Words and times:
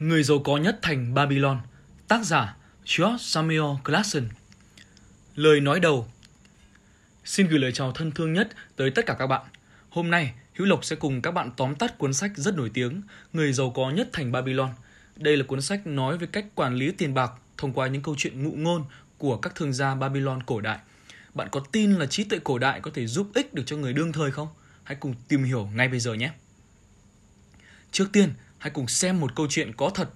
Người 0.00 0.22
giàu 0.22 0.38
có 0.38 0.56
nhất 0.56 0.78
thành 0.82 1.14
Babylon, 1.14 1.60
tác 2.08 2.24
giả 2.24 2.56
George 2.98 3.18
Samuel 3.20 3.80
Clarkson 3.84 4.28
Lời 5.34 5.60
nói 5.60 5.80
đầu 5.80 6.08
Xin 7.24 7.46
gửi 7.46 7.58
lời 7.58 7.72
chào 7.72 7.92
thân 7.92 8.10
thương 8.10 8.32
nhất 8.32 8.48
tới 8.76 8.90
tất 8.90 9.06
cả 9.06 9.16
các 9.18 9.26
bạn. 9.26 9.42
Hôm 9.88 10.10
nay, 10.10 10.34
Hữu 10.54 10.66
Lộc 10.66 10.84
sẽ 10.84 10.96
cùng 10.96 11.22
các 11.22 11.30
bạn 11.30 11.50
tóm 11.56 11.74
tắt 11.74 11.98
cuốn 11.98 12.12
sách 12.12 12.30
rất 12.36 12.56
nổi 12.56 12.70
tiếng 12.74 13.02
Người 13.32 13.52
giàu 13.52 13.70
có 13.70 13.90
nhất 13.90 14.08
thành 14.12 14.32
Babylon. 14.32 14.70
Đây 15.16 15.36
là 15.36 15.44
cuốn 15.44 15.62
sách 15.62 15.86
nói 15.86 16.18
về 16.18 16.26
cách 16.32 16.46
quản 16.54 16.74
lý 16.74 16.92
tiền 16.92 17.14
bạc 17.14 17.32
thông 17.56 17.72
qua 17.72 17.86
những 17.86 18.02
câu 18.02 18.14
chuyện 18.18 18.44
ngụ 18.44 18.52
ngôn 18.56 18.84
của 19.18 19.36
các 19.36 19.54
thương 19.54 19.72
gia 19.72 19.94
Babylon 19.94 20.42
cổ 20.42 20.60
đại. 20.60 20.78
Bạn 21.34 21.48
có 21.52 21.60
tin 21.72 21.92
là 21.92 22.06
trí 22.06 22.24
tuệ 22.24 22.38
cổ 22.44 22.58
đại 22.58 22.80
có 22.80 22.90
thể 22.94 23.06
giúp 23.06 23.30
ích 23.34 23.54
được 23.54 23.62
cho 23.66 23.76
người 23.76 23.92
đương 23.92 24.12
thời 24.12 24.30
không? 24.30 24.48
Hãy 24.84 24.96
cùng 25.00 25.14
tìm 25.28 25.44
hiểu 25.44 25.70
ngay 25.74 25.88
bây 25.88 26.00
giờ 26.00 26.14
nhé. 26.14 26.30
Trước 27.92 28.08
tiên, 28.12 28.30
hãy 28.58 28.70
cùng 28.70 28.88
xem 28.88 29.20
một 29.20 29.34
câu 29.36 29.46
chuyện 29.50 29.72
có 29.76 29.90
thật. 29.94 30.08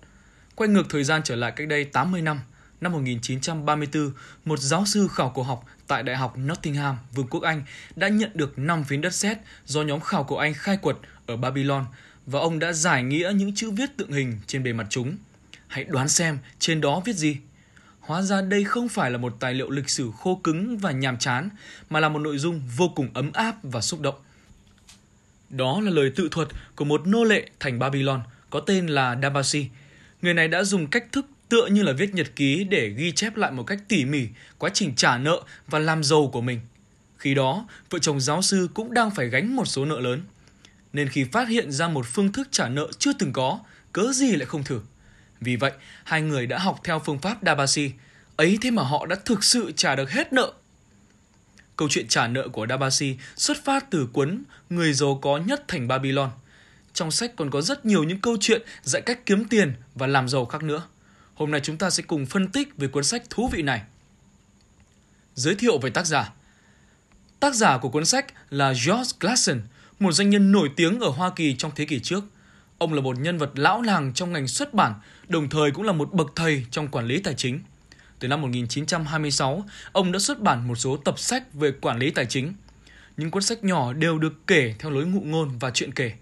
Quay 0.54 0.68
ngược 0.68 0.86
thời 0.90 1.04
gian 1.04 1.22
trở 1.24 1.36
lại 1.36 1.52
cách 1.56 1.68
đây 1.68 1.84
80 1.84 2.22
năm, 2.22 2.40
năm 2.80 2.92
1934, 2.92 4.12
một 4.44 4.58
giáo 4.58 4.86
sư 4.86 5.08
khảo 5.08 5.32
cổ 5.34 5.42
học 5.42 5.64
tại 5.86 6.02
Đại 6.02 6.16
học 6.16 6.38
Nottingham, 6.38 6.96
Vương 7.14 7.26
quốc 7.26 7.42
Anh 7.42 7.62
đã 7.96 8.08
nhận 8.08 8.30
được 8.34 8.58
5 8.58 8.84
phiến 8.84 9.00
đất 9.00 9.14
sét 9.14 9.38
do 9.66 9.82
nhóm 9.82 10.00
khảo 10.00 10.24
cổ 10.24 10.36
Anh 10.36 10.54
khai 10.54 10.76
quật 10.76 10.96
ở 11.26 11.36
Babylon 11.36 11.84
và 12.26 12.40
ông 12.40 12.58
đã 12.58 12.72
giải 12.72 13.02
nghĩa 13.02 13.32
những 13.34 13.54
chữ 13.54 13.70
viết 13.70 13.96
tượng 13.96 14.12
hình 14.12 14.38
trên 14.46 14.62
bề 14.62 14.72
mặt 14.72 14.86
chúng. 14.90 15.16
Hãy 15.66 15.84
đoán 15.84 16.08
xem 16.08 16.38
trên 16.58 16.80
đó 16.80 17.02
viết 17.04 17.16
gì? 17.16 17.36
Hóa 18.00 18.22
ra 18.22 18.42
đây 18.42 18.64
không 18.64 18.88
phải 18.88 19.10
là 19.10 19.18
một 19.18 19.36
tài 19.40 19.54
liệu 19.54 19.70
lịch 19.70 19.90
sử 19.90 20.10
khô 20.18 20.40
cứng 20.44 20.78
và 20.78 20.90
nhàm 20.90 21.18
chán, 21.18 21.48
mà 21.90 22.00
là 22.00 22.08
một 22.08 22.18
nội 22.18 22.38
dung 22.38 22.62
vô 22.76 22.88
cùng 22.88 23.08
ấm 23.14 23.32
áp 23.32 23.56
và 23.62 23.80
xúc 23.80 24.00
động. 24.00 24.14
Đó 25.50 25.80
là 25.80 25.90
lời 25.90 26.12
tự 26.16 26.28
thuật 26.30 26.48
của 26.76 26.84
một 26.84 27.06
nô 27.06 27.24
lệ 27.24 27.46
thành 27.60 27.78
Babylon 27.78 28.22
có 28.50 28.60
tên 28.60 28.86
là 28.86 29.18
Damasi. 29.22 29.66
Người 30.22 30.34
này 30.34 30.48
đã 30.48 30.64
dùng 30.64 30.86
cách 30.86 31.04
thức 31.12 31.26
tựa 31.48 31.66
như 31.66 31.82
là 31.82 31.92
viết 31.92 32.14
nhật 32.14 32.36
ký 32.36 32.64
để 32.64 32.88
ghi 32.88 33.12
chép 33.12 33.36
lại 33.36 33.52
một 33.52 33.62
cách 33.62 33.78
tỉ 33.88 34.04
mỉ 34.04 34.26
quá 34.58 34.70
trình 34.74 34.94
trả 34.94 35.18
nợ 35.18 35.42
và 35.66 35.78
làm 35.78 36.04
giàu 36.04 36.30
của 36.32 36.40
mình. 36.40 36.60
Khi 37.18 37.34
đó, 37.34 37.66
vợ 37.90 37.98
chồng 37.98 38.20
giáo 38.20 38.42
sư 38.42 38.68
cũng 38.74 38.94
đang 38.94 39.10
phải 39.10 39.28
gánh 39.28 39.56
một 39.56 39.64
số 39.64 39.84
nợ 39.84 40.00
lớn. 40.00 40.22
Nên 40.92 41.08
khi 41.08 41.24
phát 41.24 41.48
hiện 41.48 41.72
ra 41.72 41.88
một 41.88 42.06
phương 42.06 42.32
thức 42.32 42.48
trả 42.50 42.68
nợ 42.68 42.88
chưa 42.98 43.12
từng 43.18 43.32
có, 43.32 43.60
cớ 43.92 44.12
gì 44.12 44.36
lại 44.36 44.46
không 44.46 44.64
thử. 44.64 44.80
Vì 45.40 45.56
vậy, 45.56 45.72
hai 46.04 46.22
người 46.22 46.46
đã 46.46 46.58
học 46.58 46.80
theo 46.84 46.98
phương 46.98 47.18
pháp 47.18 47.38
Dabasi. 47.46 47.92
Ấy 48.36 48.58
thế 48.60 48.70
mà 48.70 48.82
họ 48.82 49.06
đã 49.06 49.16
thực 49.24 49.44
sự 49.44 49.72
trả 49.76 49.96
được 49.96 50.10
hết 50.10 50.32
nợ. 50.32 50.52
Câu 51.80 51.88
chuyện 51.88 52.08
trả 52.08 52.28
nợ 52.28 52.48
của 52.48 52.66
Dabasi 52.66 53.16
xuất 53.36 53.64
phát 53.64 53.90
từ 53.90 54.08
cuốn 54.12 54.42
Người 54.70 54.92
giàu 54.92 55.18
có 55.22 55.38
nhất 55.38 55.64
thành 55.68 55.88
Babylon. 55.88 56.30
Trong 56.92 57.10
sách 57.10 57.36
còn 57.36 57.50
có 57.50 57.60
rất 57.60 57.86
nhiều 57.86 58.04
những 58.04 58.20
câu 58.20 58.36
chuyện 58.40 58.62
dạy 58.82 59.02
cách 59.02 59.26
kiếm 59.26 59.44
tiền 59.44 59.72
và 59.94 60.06
làm 60.06 60.28
giàu 60.28 60.44
khác 60.44 60.62
nữa. 60.62 60.82
Hôm 61.34 61.50
nay 61.50 61.60
chúng 61.64 61.76
ta 61.76 61.90
sẽ 61.90 62.02
cùng 62.02 62.26
phân 62.26 62.48
tích 62.48 62.76
về 62.76 62.88
cuốn 62.88 63.04
sách 63.04 63.22
thú 63.30 63.48
vị 63.52 63.62
này. 63.62 63.82
Giới 65.34 65.54
thiệu 65.54 65.78
về 65.78 65.90
tác 65.90 66.06
giả 66.06 66.32
Tác 67.40 67.54
giả 67.54 67.78
của 67.78 67.88
cuốn 67.88 68.04
sách 68.04 68.26
là 68.50 68.68
George 68.68 69.12
Clason, 69.20 69.60
một 70.00 70.12
doanh 70.12 70.30
nhân 70.30 70.52
nổi 70.52 70.70
tiếng 70.76 71.00
ở 71.00 71.08
Hoa 71.08 71.30
Kỳ 71.36 71.54
trong 71.54 71.70
thế 71.76 71.84
kỷ 71.84 72.00
trước. 72.00 72.24
Ông 72.78 72.94
là 72.94 73.00
một 73.00 73.18
nhân 73.18 73.38
vật 73.38 73.50
lão 73.54 73.82
làng 73.82 74.12
trong 74.14 74.32
ngành 74.32 74.48
xuất 74.48 74.74
bản, 74.74 74.94
đồng 75.28 75.48
thời 75.48 75.70
cũng 75.70 75.84
là 75.84 75.92
một 75.92 76.12
bậc 76.12 76.32
thầy 76.36 76.66
trong 76.70 76.88
quản 76.88 77.06
lý 77.06 77.18
tài 77.18 77.34
chính. 77.34 77.60
Từ 78.20 78.28
năm 78.28 78.40
1926, 78.40 79.64
ông 79.92 80.12
đã 80.12 80.18
xuất 80.18 80.40
bản 80.40 80.68
một 80.68 80.74
số 80.74 80.96
tập 80.96 81.18
sách 81.18 81.54
về 81.54 81.72
quản 81.80 81.98
lý 81.98 82.10
tài 82.10 82.26
chính. 82.26 82.54
Những 83.16 83.30
cuốn 83.30 83.42
sách 83.42 83.64
nhỏ 83.64 83.92
đều 83.92 84.18
được 84.18 84.46
kể 84.46 84.74
theo 84.78 84.90
lối 84.90 85.06
ngụ 85.06 85.20
ngôn 85.20 85.58
và 85.58 85.70
chuyện 85.70 85.92
kể. 85.92 86.12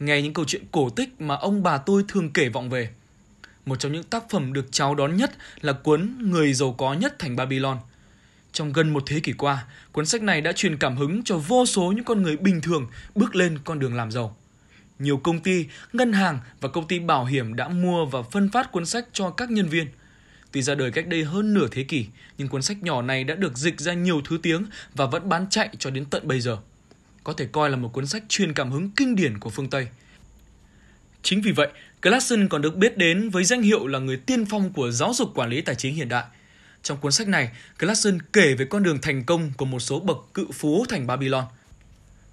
Nghe 0.00 0.22
những 0.22 0.34
câu 0.34 0.44
chuyện 0.44 0.64
cổ 0.72 0.90
tích 0.90 1.20
mà 1.20 1.34
ông 1.34 1.62
bà 1.62 1.78
tôi 1.78 2.04
thường 2.08 2.30
kể 2.30 2.48
vọng 2.48 2.70
về. 2.70 2.90
Một 3.66 3.76
trong 3.76 3.92
những 3.92 4.02
tác 4.02 4.30
phẩm 4.30 4.52
được 4.52 4.66
chào 4.70 4.94
đón 4.94 5.16
nhất 5.16 5.32
là 5.60 5.72
cuốn 5.72 6.16
Người 6.18 6.52
giàu 6.52 6.72
có 6.72 6.94
nhất 6.94 7.18
thành 7.18 7.36
Babylon. 7.36 7.78
Trong 8.52 8.72
gần 8.72 8.92
một 8.92 9.02
thế 9.06 9.20
kỷ 9.20 9.32
qua, 9.32 9.66
cuốn 9.92 10.06
sách 10.06 10.22
này 10.22 10.40
đã 10.40 10.52
truyền 10.52 10.76
cảm 10.76 10.96
hứng 10.96 11.22
cho 11.24 11.36
vô 11.38 11.66
số 11.66 11.92
những 11.96 12.04
con 12.04 12.22
người 12.22 12.36
bình 12.36 12.60
thường 12.60 12.86
bước 13.14 13.34
lên 13.34 13.58
con 13.64 13.78
đường 13.78 13.94
làm 13.94 14.10
giàu. 14.10 14.36
Nhiều 14.98 15.16
công 15.16 15.40
ty, 15.40 15.66
ngân 15.92 16.12
hàng 16.12 16.38
và 16.60 16.68
công 16.68 16.88
ty 16.88 16.98
bảo 16.98 17.24
hiểm 17.24 17.56
đã 17.56 17.68
mua 17.68 18.04
và 18.04 18.22
phân 18.22 18.50
phát 18.50 18.72
cuốn 18.72 18.86
sách 18.86 19.06
cho 19.12 19.30
các 19.30 19.50
nhân 19.50 19.68
viên– 19.68 19.86
Tuy 20.52 20.62
ra 20.62 20.74
đời 20.74 20.90
cách 20.90 21.06
đây 21.06 21.24
hơn 21.24 21.54
nửa 21.54 21.68
thế 21.70 21.82
kỷ, 21.82 22.06
nhưng 22.38 22.48
cuốn 22.48 22.62
sách 22.62 22.82
nhỏ 22.82 23.02
này 23.02 23.24
đã 23.24 23.34
được 23.34 23.58
dịch 23.58 23.80
ra 23.80 23.92
nhiều 23.92 24.20
thứ 24.24 24.38
tiếng 24.42 24.66
và 24.94 25.06
vẫn 25.06 25.28
bán 25.28 25.46
chạy 25.50 25.68
cho 25.78 25.90
đến 25.90 26.04
tận 26.04 26.28
bây 26.28 26.40
giờ. 26.40 26.58
Có 27.24 27.32
thể 27.32 27.46
coi 27.52 27.70
là 27.70 27.76
một 27.76 27.92
cuốn 27.92 28.06
sách 28.06 28.22
truyền 28.28 28.52
cảm 28.52 28.70
hứng 28.70 28.90
kinh 28.96 29.16
điển 29.16 29.38
của 29.38 29.50
phương 29.50 29.70
Tây. 29.70 29.88
Chính 31.22 31.42
vì 31.42 31.52
vậy, 31.52 31.68
Clason 32.02 32.48
còn 32.48 32.62
được 32.62 32.76
biết 32.76 32.98
đến 32.98 33.30
với 33.30 33.44
danh 33.44 33.62
hiệu 33.62 33.86
là 33.86 33.98
người 33.98 34.16
tiên 34.16 34.44
phong 34.46 34.72
của 34.72 34.90
giáo 34.90 35.14
dục 35.14 35.30
quản 35.34 35.50
lý 35.50 35.60
tài 35.60 35.74
chính 35.74 35.94
hiện 35.94 36.08
đại. 36.08 36.24
Trong 36.82 36.98
cuốn 36.98 37.12
sách 37.12 37.28
này, 37.28 37.50
Clason 37.78 38.18
kể 38.32 38.54
về 38.54 38.64
con 38.64 38.82
đường 38.82 38.98
thành 39.02 39.24
công 39.24 39.52
của 39.56 39.64
một 39.64 39.80
số 39.80 40.00
bậc 40.00 40.18
cự 40.34 40.46
phú 40.52 40.84
thành 40.88 41.06
Babylon. 41.06 41.44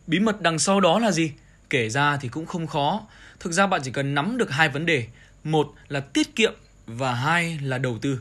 Bí 0.07 0.19
mật 0.19 0.41
đằng 0.41 0.59
sau 0.59 0.79
đó 0.79 0.99
là 0.99 1.11
gì? 1.11 1.31
Kể 1.69 1.89
ra 1.89 2.17
thì 2.17 2.29
cũng 2.29 2.45
không 2.45 2.67
khó. 2.67 3.07
Thực 3.39 3.53
ra 3.53 3.67
bạn 3.67 3.81
chỉ 3.83 3.91
cần 3.91 4.15
nắm 4.15 4.37
được 4.37 4.51
hai 4.51 4.69
vấn 4.69 4.85
đề. 4.85 5.07
Một 5.43 5.73
là 5.87 5.99
tiết 5.99 6.35
kiệm 6.35 6.53
và 6.87 7.13
hai 7.13 7.59
là 7.61 7.77
đầu 7.77 7.97
tư. 8.01 8.19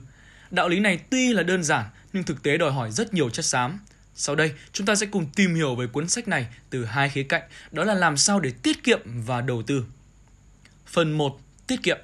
Đạo 0.50 0.68
lý 0.68 0.80
này 0.80 0.98
tuy 1.10 1.32
là 1.32 1.42
đơn 1.42 1.62
giản 1.62 1.86
nhưng 2.12 2.22
thực 2.22 2.42
tế 2.42 2.56
đòi 2.58 2.72
hỏi 2.72 2.92
rất 2.92 3.14
nhiều 3.14 3.30
chất 3.30 3.44
xám. 3.44 3.80
Sau 4.14 4.34
đây, 4.34 4.52
chúng 4.72 4.86
ta 4.86 4.94
sẽ 4.94 5.06
cùng 5.06 5.26
tìm 5.34 5.54
hiểu 5.54 5.74
về 5.74 5.86
cuốn 5.86 6.08
sách 6.08 6.28
này 6.28 6.46
từ 6.70 6.84
hai 6.84 7.08
khía 7.08 7.22
cạnh, 7.22 7.42
đó 7.72 7.84
là 7.84 7.94
làm 7.94 8.16
sao 8.16 8.40
để 8.40 8.52
tiết 8.62 8.84
kiệm 8.84 9.00
và 9.26 9.40
đầu 9.40 9.62
tư. 9.62 9.84
Phần 10.86 11.12
1. 11.12 11.40
Tiết 11.66 11.82
kiệm 11.82 11.98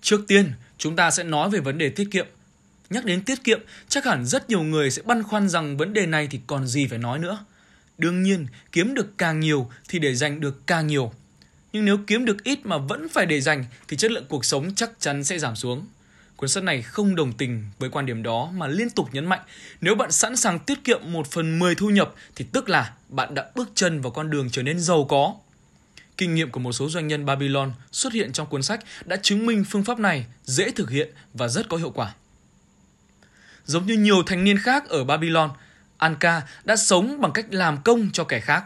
Trước 0.00 0.24
tiên, 0.28 0.52
chúng 0.78 0.96
ta 0.96 1.10
sẽ 1.10 1.24
nói 1.24 1.50
về 1.50 1.60
vấn 1.60 1.78
đề 1.78 1.90
tiết 1.90 2.08
kiệm. 2.10 2.26
Nhắc 2.90 3.04
đến 3.04 3.24
tiết 3.24 3.44
kiệm, 3.44 3.60
chắc 3.88 4.04
hẳn 4.04 4.26
rất 4.26 4.50
nhiều 4.50 4.62
người 4.62 4.90
sẽ 4.90 5.02
băn 5.02 5.22
khoăn 5.22 5.48
rằng 5.48 5.76
vấn 5.76 5.92
đề 5.92 6.06
này 6.06 6.28
thì 6.30 6.40
còn 6.46 6.66
gì 6.66 6.86
phải 6.86 6.98
nói 6.98 7.18
nữa. 7.18 7.44
Đương 7.98 8.22
nhiên, 8.22 8.46
kiếm 8.72 8.94
được 8.94 9.18
càng 9.18 9.40
nhiều 9.40 9.70
thì 9.88 9.98
để 9.98 10.14
dành 10.14 10.40
được 10.40 10.66
càng 10.66 10.86
nhiều 10.86 11.12
nhưng 11.72 11.84
nếu 11.84 11.98
kiếm 12.06 12.24
được 12.24 12.44
ít 12.44 12.66
mà 12.66 12.78
vẫn 12.78 13.08
phải 13.08 13.26
để 13.26 13.40
dành 13.40 13.64
thì 13.88 13.96
chất 13.96 14.10
lượng 14.10 14.26
cuộc 14.28 14.44
sống 14.44 14.74
chắc 14.74 14.90
chắn 14.98 15.24
sẽ 15.24 15.38
giảm 15.38 15.56
xuống. 15.56 15.86
Cuốn 16.36 16.48
sách 16.48 16.64
này 16.64 16.82
không 16.82 17.16
đồng 17.16 17.32
tình 17.32 17.64
với 17.78 17.90
quan 17.90 18.06
điểm 18.06 18.22
đó 18.22 18.50
mà 18.54 18.66
liên 18.66 18.90
tục 18.90 19.08
nhấn 19.12 19.26
mạnh 19.26 19.40
nếu 19.80 19.94
bạn 19.94 20.12
sẵn 20.12 20.36
sàng 20.36 20.58
tiết 20.58 20.84
kiệm 20.84 21.00
1 21.04 21.26
phần 21.30 21.58
10 21.58 21.74
thu 21.74 21.90
nhập 21.90 22.14
thì 22.36 22.46
tức 22.52 22.68
là 22.68 22.92
bạn 23.08 23.34
đã 23.34 23.50
bước 23.54 23.68
chân 23.74 24.00
vào 24.00 24.10
con 24.10 24.30
đường 24.30 24.48
trở 24.50 24.62
nên 24.62 24.80
giàu 24.80 25.04
có. 25.04 25.34
Kinh 26.16 26.34
nghiệm 26.34 26.50
của 26.50 26.60
một 26.60 26.72
số 26.72 26.88
doanh 26.88 27.08
nhân 27.08 27.26
Babylon 27.26 27.72
xuất 27.92 28.12
hiện 28.12 28.32
trong 28.32 28.46
cuốn 28.46 28.62
sách 28.62 28.80
đã 29.04 29.16
chứng 29.22 29.46
minh 29.46 29.64
phương 29.70 29.84
pháp 29.84 29.98
này 29.98 30.26
dễ 30.44 30.70
thực 30.70 30.90
hiện 30.90 31.08
và 31.34 31.48
rất 31.48 31.68
có 31.68 31.76
hiệu 31.76 31.90
quả. 31.90 32.14
Giống 33.64 33.86
như 33.86 33.94
nhiều 33.94 34.22
thanh 34.26 34.44
niên 34.44 34.58
khác 34.58 34.88
ở 34.88 35.04
Babylon, 35.04 35.50
Anka 35.98 36.42
đã 36.64 36.76
sống 36.76 37.20
bằng 37.20 37.32
cách 37.32 37.46
làm 37.50 37.82
công 37.82 38.10
cho 38.12 38.24
kẻ 38.24 38.40
khác. 38.40 38.64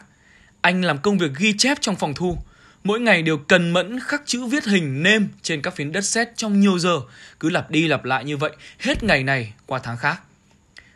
Anh 0.60 0.84
làm 0.84 0.98
công 0.98 1.18
việc 1.18 1.30
ghi 1.38 1.54
chép 1.58 1.78
trong 1.80 1.96
phòng 1.96 2.14
thu, 2.14 2.38
mỗi 2.84 3.00
ngày 3.00 3.22
đều 3.22 3.36
cần 3.36 3.70
mẫn 3.70 4.00
khắc 4.00 4.22
chữ 4.26 4.46
viết 4.46 4.64
hình 4.64 5.02
nêm 5.02 5.28
trên 5.42 5.62
các 5.62 5.76
phiến 5.76 5.92
đất 5.92 6.04
sét 6.04 6.28
trong 6.36 6.60
nhiều 6.60 6.78
giờ, 6.78 7.00
cứ 7.40 7.50
lặp 7.50 7.70
đi 7.70 7.88
lặp 7.88 8.04
lại 8.04 8.24
như 8.24 8.36
vậy 8.36 8.50
hết 8.78 9.02
ngày 9.02 9.22
này 9.24 9.52
qua 9.66 9.80
tháng 9.82 9.96
khác. 9.96 10.20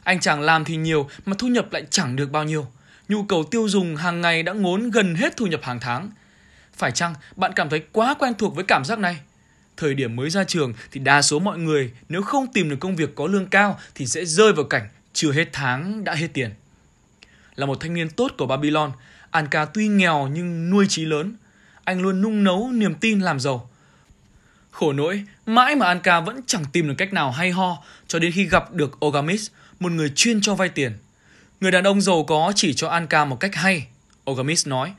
Anh 0.04 0.20
chàng 0.20 0.40
làm 0.40 0.64
thì 0.64 0.76
nhiều 0.76 1.10
mà 1.26 1.36
thu 1.38 1.48
nhập 1.48 1.72
lại 1.72 1.84
chẳng 1.90 2.16
được 2.16 2.30
bao 2.32 2.44
nhiêu. 2.44 2.66
Nhu 3.08 3.22
cầu 3.22 3.44
tiêu 3.50 3.68
dùng 3.68 3.96
hàng 3.96 4.20
ngày 4.20 4.42
đã 4.42 4.52
ngốn 4.52 4.90
gần 4.90 5.14
hết 5.14 5.36
thu 5.36 5.46
nhập 5.46 5.60
hàng 5.62 5.80
tháng. 5.80 6.10
Phải 6.74 6.92
chăng 6.92 7.14
bạn 7.36 7.52
cảm 7.56 7.68
thấy 7.68 7.82
quá 7.92 8.14
quen 8.18 8.34
thuộc 8.38 8.54
với 8.54 8.64
cảm 8.64 8.84
giác 8.84 8.98
này? 8.98 9.20
Thời 9.76 9.94
điểm 9.94 10.16
mới 10.16 10.30
ra 10.30 10.44
trường 10.44 10.74
thì 10.92 11.00
đa 11.00 11.22
số 11.22 11.38
mọi 11.38 11.58
người 11.58 11.92
nếu 12.08 12.22
không 12.22 12.46
tìm 12.52 12.70
được 12.70 12.76
công 12.80 12.96
việc 12.96 13.14
có 13.14 13.26
lương 13.26 13.46
cao 13.46 13.78
thì 13.94 14.06
sẽ 14.06 14.24
rơi 14.24 14.52
vào 14.52 14.64
cảnh 14.64 14.88
chưa 15.12 15.32
hết 15.32 15.48
tháng 15.52 16.04
đã 16.04 16.14
hết 16.14 16.28
tiền. 16.32 16.50
Là 17.54 17.66
một 17.66 17.80
thanh 17.80 17.94
niên 17.94 18.10
tốt 18.10 18.32
của 18.38 18.46
Babylon, 18.46 18.92
Anka 19.30 19.64
tuy 19.64 19.88
nghèo 19.88 20.28
nhưng 20.32 20.70
nuôi 20.70 20.86
trí 20.88 21.04
lớn, 21.04 21.36
anh 21.86 22.00
luôn 22.00 22.22
nung 22.22 22.44
nấu 22.44 22.70
niềm 22.72 22.94
tin 22.94 23.20
làm 23.20 23.40
giàu. 23.40 23.70
Khổ 24.70 24.92
nỗi, 24.92 25.24
mãi 25.46 25.76
mà 25.76 25.86
Anka 25.86 26.20
vẫn 26.20 26.40
chẳng 26.46 26.64
tìm 26.72 26.88
được 26.88 26.94
cách 26.98 27.12
nào 27.12 27.30
hay 27.30 27.50
ho 27.50 27.82
cho 28.06 28.18
đến 28.18 28.32
khi 28.32 28.46
gặp 28.46 28.72
được 28.72 29.06
Ogamis, 29.06 29.50
một 29.80 29.92
người 29.92 30.12
chuyên 30.14 30.40
cho 30.40 30.54
vay 30.54 30.68
tiền. 30.68 30.92
Người 31.60 31.70
đàn 31.70 31.84
ông 31.84 32.00
giàu 32.00 32.24
có 32.24 32.52
chỉ 32.56 32.74
cho 32.74 32.88
Anka 32.88 33.24
một 33.24 33.40
cách 33.40 33.54
hay. 33.54 33.86
Ogamis 34.30 34.66
nói, 34.66 34.92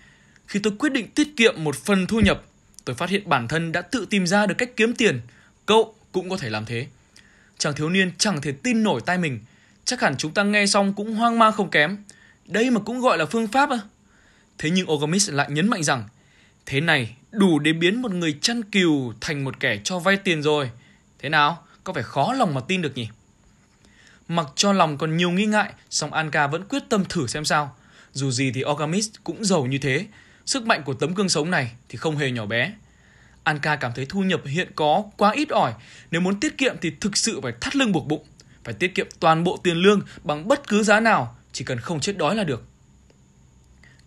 khi 0.47 0.59
tôi 0.59 0.73
quyết 0.79 0.91
định 0.91 1.07
tiết 1.07 1.27
kiệm 1.37 1.63
một 1.63 1.75
phần 1.75 2.07
thu 2.07 2.19
nhập, 2.19 2.43
tôi 2.85 2.95
phát 2.95 3.09
hiện 3.09 3.29
bản 3.29 3.47
thân 3.47 3.71
đã 3.71 3.81
tự 3.81 4.07
tìm 4.09 4.27
ra 4.27 4.45
được 4.45 4.55
cách 4.57 4.69
kiếm 4.75 4.95
tiền. 4.95 5.21
Cậu 5.65 5.95
cũng 6.11 6.29
có 6.29 6.37
thể 6.37 6.49
làm 6.49 6.65
thế. 6.65 6.87
Chàng 7.57 7.75
thiếu 7.75 7.89
niên 7.89 8.11
chẳng 8.17 8.41
thể 8.41 8.51
tin 8.51 8.83
nổi 8.83 9.01
tai 9.05 9.17
mình. 9.17 9.39
Chắc 9.85 10.01
hẳn 10.01 10.17
chúng 10.17 10.33
ta 10.33 10.43
nghe 10.43 10.65
xong 10.65 10.93
cũng 10.93 11.15
hoang 11.15 11.39
mang 11.39 11.53
không 11.53 11.69
kém. 11.69 11.97
Đây 12.45 12.69
mà 12.71 12.79
cũng 12.79 13.01
gọi 13.01 13.17
là 13.17 13.25
phương 13.25 13.47
pháp 13.47 13.69
à? 13.69 13.79
Thế 14.57 14.69
nhưng 14.69 14.91
Ogamis 14.91 15.29
lại 15.29 15.47
nhấn 15.51 15.69
mạnh 15.69 15.83
rằng 15.83 16.03
Thế 16.69 16.81
này 16.81 17.15
đủ 17.31 17.59
để 17.59 17.73
biến 17.73 18.01
một 18.01 18.11
người 18.11 18.37
chăn 18.41 18.63
cừu 18.63 19.13
thành 19.21 19.43
một 19.43 19.59
kẻ 19.59 19.79
cho 19.83 19.99
vay 19.99 20.17
tiền 20.17 20.41
rồi. 20.41 20.69
Thế 21.19 21.29
nào? 21.29 21.63
Có 21.83 21.93
phải 21.93 22.03
khó 22.03 22.33
lòng 22.33 22.53
mà 22.53 22.61
tin 22.61 22.81
được 22.81 22.97
nhỉ? 22.97 23.07
Mặc 24.27 24.47
cho 24.55 24.73
lòng 24.73 24.97
còn 24.97 25.17
nhiều 25.17 25.31
nghi 25.31 25.45
ngại, 25.45 25.73
song 25.89 26.13
Anka 26.13 26.47
vẫn 26.47 26.63
quyết 26.69 26.83
tâm 26.89 27.05
thử 27.05 27.27
xem 27.27 27.45
sao. 27.45 27.75
Dù 28.13 28.31
gì 28.31 28.51
thì 28.51 28.63
Orgamis 28.63 29.09
cũng 29.23 29.45
giàu 29.45 29.65
như 29.65 29.77
thế, 29.77 30.05
sức 30.45 30.65
mạnh 30.65 30.83
của 30.83 30.93
tấm 30.93 31.13
gương 31.13 31.29
sống 31.29 31.51
này 31.51 31.71
thì 31.89 31.97
không 31.97 32.17
hề 32.17 32.31
nhỏ 32.31 32.45
bé. 32.45 32.73
Anka 33.43 33.75
cảm 33.75 33.91
thấy 33.95 34.05
thu 34.09 34.21
nhập 34.21 34.41
hiện 34.45 34.71
có 34.75 35.03
quá 35.17 35.31
ít 35.31 35.49
ỏi. 35.49 35.73
Nếu 36.11 36.21
muốn 36.21 36.39
tiết 36.39 36.57
kiệm 36.57 36.75
thì 36.81 36.91
thực 37.01 37.17
sự 37.17 37.41
phải 37.41 37.53
thắt 37.61 37.75
lưng 37.75 37.91
buộc 37.91 38.07
bụng. 38.07 38.25
Phải 38.63 38.73
tiết 38.73 38.95
kiệm 38.95 39.07
toàn 39.19 39.43
bộ 39.43 39.57
tiền 39.63 39.77
lương 39.77 40.01
bằng 40.23 40.47
bất 40.47 40.67
cứ 40.67 40.83
giá 40.83 40.99
nào, 40.99 41.35
chỉ 41.51 41.65
cần 41.65 41.79
không 41.79 41.99
chết 41.99 42.17
đói 42.17 42.35
là 42.35 42.43
được. 42.43 42.63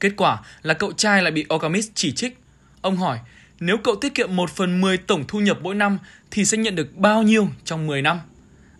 Kết 0.00 0.12
quả 0.16 0.42
là 0.62 0.74
cậu 0.74 0.92
trai 0.92 1.22
lại 1.22 1.32
bị 1.32 1.46
Okamis 1.48 1.90
chỉ 1.94 2.12
trích. 2.12 2.39
Ông 2.82 2.96
hỏi, 2.96 3.18
nếu 3.60 3.76
cậu 3.84 3.96
tiết 3.96 4.14
kiệm 4.14 4.36
1 4.36 4.50
phần 4.50 4.80
10 4.80 4.98
tổng 4.98 5.24
thu 5.28 5.40
nhập 5.40 5.58
mỗi 5.62 5.74
năm 5.74 5.98
thì 6.30 6.44
sẽ 6.44 6.58
nhận 6.58 6.74
được 6.74 6.96
bao 6.96 7.22
nhiêu 7.22 7.48
trong 7.64 7.86
10 7.86 8.02
năm? 8.02 8.20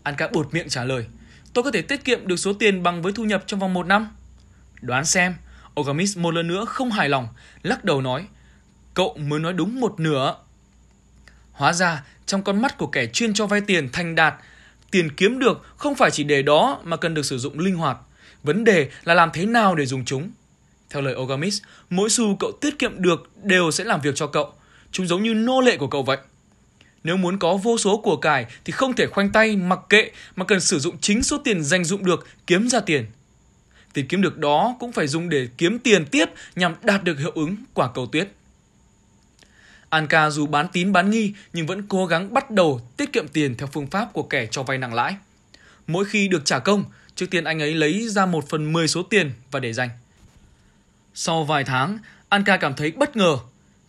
Anka 0.03 0.29
bột 0.29 0.55
miệng 0.55 0.69
trả 0.69 0.85
lời, 0.85 1.07
tôi 1.53 1.65
có 1.65 1.71
thể 1.71 1.83
tiết 1.83 2.05
kiệm 2.05 2.27
được 2.27 2.37
số 2.37 2.53
tiền 2.53 2.83
bằng 2.83 3.03
với 3.03 3.13
thu 3.13 3.25
nhập 3.25 3.45
trong 3.47 3.61
vòng 3.61 3.75
một 3.75 3.87
năm. 3.87 4.09
Đoán 4.81 5.05
xem, 5.05 5.35
Ogamis 5.81 6.19
một 6.19 6.35
lần 6.35 6.49
nữa 6.49 6.65
không 6.65 6.91
hài 6.91 7.09
lòng, 7.09 7.29
lắc 7.63 7.85
đầu 7.85 8.01
nói, 8.01 8.27
cậu 8.95 9.17
mới 9.17 9.41
nói 9.41 9.53
đúng 9.53 9.81
một 9.81 10.01
nửa. 10.01 10.37
Hóa 11.53 11.73
ra, 11.73 12.05
trong 12.27 12.43
con 12.43 12.63
mắt 12.63 12.79
của 12.79 12.87
kẻ 12.87 13.07
chuyên 13.07 13.35
cho 13.35 13.47
vay 13.47 13.61
tiền 13.61 13.89
thành 13.93 14.15
đạt, 14.15 14.35
tiền 14.91 15.11
kiếm 15.17 15.39
được 15.39 15.67
không 15.77 15.95
phải 15.95 16.11
chỉ 16.11 16.25
để 16.25 16.43
đó 16.43 16.81
mà 16.85 16.97
cần 16.97 17.15
được 17.15 17.25
sử 17.25 17.39
dụng 17.39 17.59
linh 17.59 17.77
hoạt. 17.77 17.99
Vấn 18.43 18.65
đề 18.65 18.91
là 19.05 19.15
làm 19.15 19.31
thế 19.33 19.47
nào 19.47 19.75
để 19.75 19.87
dùng 19.87 20.05
chúng. 20.05 20.31
Theo 20.91 21.03
lời 21.03 21.15
Ogamis, 21.15 21.63
mỗi 21.91 22.11
xu 22.11 22.37
cậu 22.37 22.53
tiết 22.61 22.79
kiệm 22.79 23.03
được 23.03 23.31
đều 23.43 23.71
sẽ 23.71 23.85
làm 23.85 24.01
việc 24.01 24.15
cho 24.15 24.27
cậu. 24.27 24.53
Chúng 24.93 25.07
giống 25.07 25.23
như 25.23 25.35
nô 25.35 25.61
lệ 25.61 25.77
của 25.77 25.87
cậu 25.87 26.03
vậy. 26.03 26.19
Nếu 27.05 27.17
muốn 27.17 27.39
có 27.39 27.57
vô 27.57 27.79
số 27.79 27.97
của 27.97 28.17
cải 28.17 28.47
thì 28.65 28.73
không 28.73 28.95
thể 28.95 29.07
khoanh 29.07 29.33
tay 29.33 29.57
mặc 29.57 29.81
kệ 29.89 30.11
mà 30.37 30.45
cần 30.45 30.61
sử 30.61 30.79
dụng 30.79 30.99
chính 30.99 31.23
số 31.23 31.39
tiền 31.39 31.65
dành 31.65 31.85
dụng 31.85 32.05
được 32.05 32.27
kiếm 32.47 32.69
ra 32.69 32.81
tiền. 32.81 33.07
Tiền 33.93 34.07
kiếm 34.09 34.23
được 34.23 34.39
đó 34.39 34.77
cũng 34.81 34.93
phải 34.93 35.07
dùng 35.07 35.29
để 35.29 35.49
kiếm 35.59 35.79
tiền 35.79 36.07
tiếp 36.07 36.25
nhằm 36.57 36.75
đạt 36.83 37.05
được 37.05 37.19
hiệu 37.19 37.33
ứng 37.35 37.57
quả 37.75 37.91
cầu 37.95 38.07
tuyết. 38.07 38.29
Anka 39.91 40.31
dù 40.31 40.47
bán 40.47 40.69
tín 40.73 40.93
bán 40.93 41.11
nghi 41.11 41.33
nhưng 41.53 41.67
vẫn 41.67 41.83
cố 41.89 42.07
gắng 42.07 42.35
bắt 42.35 42.51
đầu 42.51 42.81
tiết 42.97 43.13
kiệm 43.13 43.29
tiền 43.29 43.55
theo 43.57 43.69
phương 43.73 43.87
pháp 43.87 44.13
của 44.13 44.23
kẻ 44.23 44.47
cho 44.51 44.63
vay 44.63 44.79
nặng 44.79 44.95
lãi. 44.95 45.17
Mỗi 45.87 46.05
khi 46.05 46.29
được 46.29 46.45
trả 46.45 46.59
công, 46.59 46.85
trước 47.15 47.27
tiên 47.31 47.45
anh 47.45 47.63
ấy 47.63 47.75
lấy 47.75 48.09
ra 48.09 48.27
một 48.27 48.49
phần 48.49 48.73
10 48.73 48.89
số 48.89 49.03
tiền 49.03 49.33
và 49.51 49.61
để 49.61 49.73
dành. 49.73 49.91
Sau 51.15 51.45
vài 51.45 51.65
tháng, 51.65 51.99
Anka 52.29 52.57
cảm 52.57 52.75
thấy 52.75 52.91
bất 52.91 53.17
ngờ. 53.17 53.39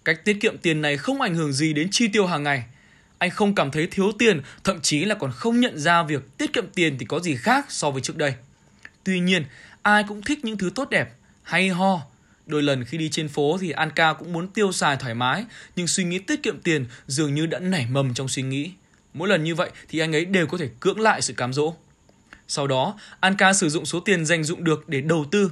Cách 0.05 0.25
tiết 0.25 0.37
kiệm 0.41 0.57
tiền 0.57 0.81
này 0.81 0.97
không 0.97 1.21
ảnh 1.21 1.35
hưởng 1.35 1.53
gì 1.53 1.73
đến 1.73 1.87
chi 1.91 2.07
tiêu 2.07 2.25
hàng 2.25 2.43
ngày. 2.43 2.63
Anh 3.17 3.29
không 3.29 3.55
cảm 3.55 3.71
thấy 3.71 3.87
thiếu 3.87 4.11
tiền, 4.19 4.41
thậm 4.63 4.81
chí 4.81 5.05
là 5.05 5.15
còn 5.15 5.31
không 5.31 5.59
nhận 5.59 5.79
ra 5.79 6.03
việc 6.03 6.37
tiết 6.37 6.53
kiệm 6.53 6.67
tiền 6.75 6.97
thì 6.99 7.05
có 7.05 7.19
gì 7.19 7.35
khác 7.35 7.65
so 7.69 7.91
với 7.91 8.01
trước 8.01 8.17
đây. 8.17 8.33
Tuy 9.03 9.19
nhiên, 9.19 9.45
ai 9.81 10.03
cũng 10.07 10.21
thích 10.21 10.45
những 10.45 10.57
thứ 10.57 10.71
tốt 10.75 10.89
đẹp, 10.89 11.09
hay 11.43 11.69
ho. 11.69 12.01
Đôi 12.45 12.63
lần 12.63 12.85
khi 12.85 12.97
đi 12.97 13.09
trên 13.09 13.27
phố 13.27 13.57
thì 13.61 13.71
Anka 13.71 14.13
cũng 14.13 14.33
muốn 14.33 14.47
tiêu 14.47 14.71
xài 14.71 14.97
thoải 14.97 15.15
mái, 15.15 15.45
nhưng 15.75 15.87
suy 15.87 16.03
nghĩ 16.03 16.19
tiết 16.19 16.43
kiệm 16.43 16.61
tiền 16.61 16.85
dường 17.07 17.35
như 17.35 17.45
đã 17.45 17.59
nảy 17.59 17.87
mầm 17.89 18.13
trong 18.13 18.27
suy 18.27 18.41
nghĩ. 18.41 18.71
Mỗi 19.13 19.29
lần 19.29 19.43
như 19.43 19.55
vậy 19.55 19.71
thì 19.89 19.99
anh 19.99 20.15
ấy 20.15 20.25
đều 20.25 20.47
có 20.47 20.57
thể 20.57 20.69
cưỡng 20.79 20.99
lại 20.99 21.21
sự 21.21 21.33
cám 21.33 21.53
dỗ. 21.53 21.73
Sau 22.47 22.67
đó, 22.67 22.99
Anka 23.19 23.53
sử 23.53 23.69
dụng 23.69 23.85
số 23.85 23.99
tiền 23.99 24.25
dành 24.25 24.43
dụng 24.43 24.63
được 24.63 24.89
để 24.89 25.01
đầu 25.01 25.25
tư, 25.31 25.51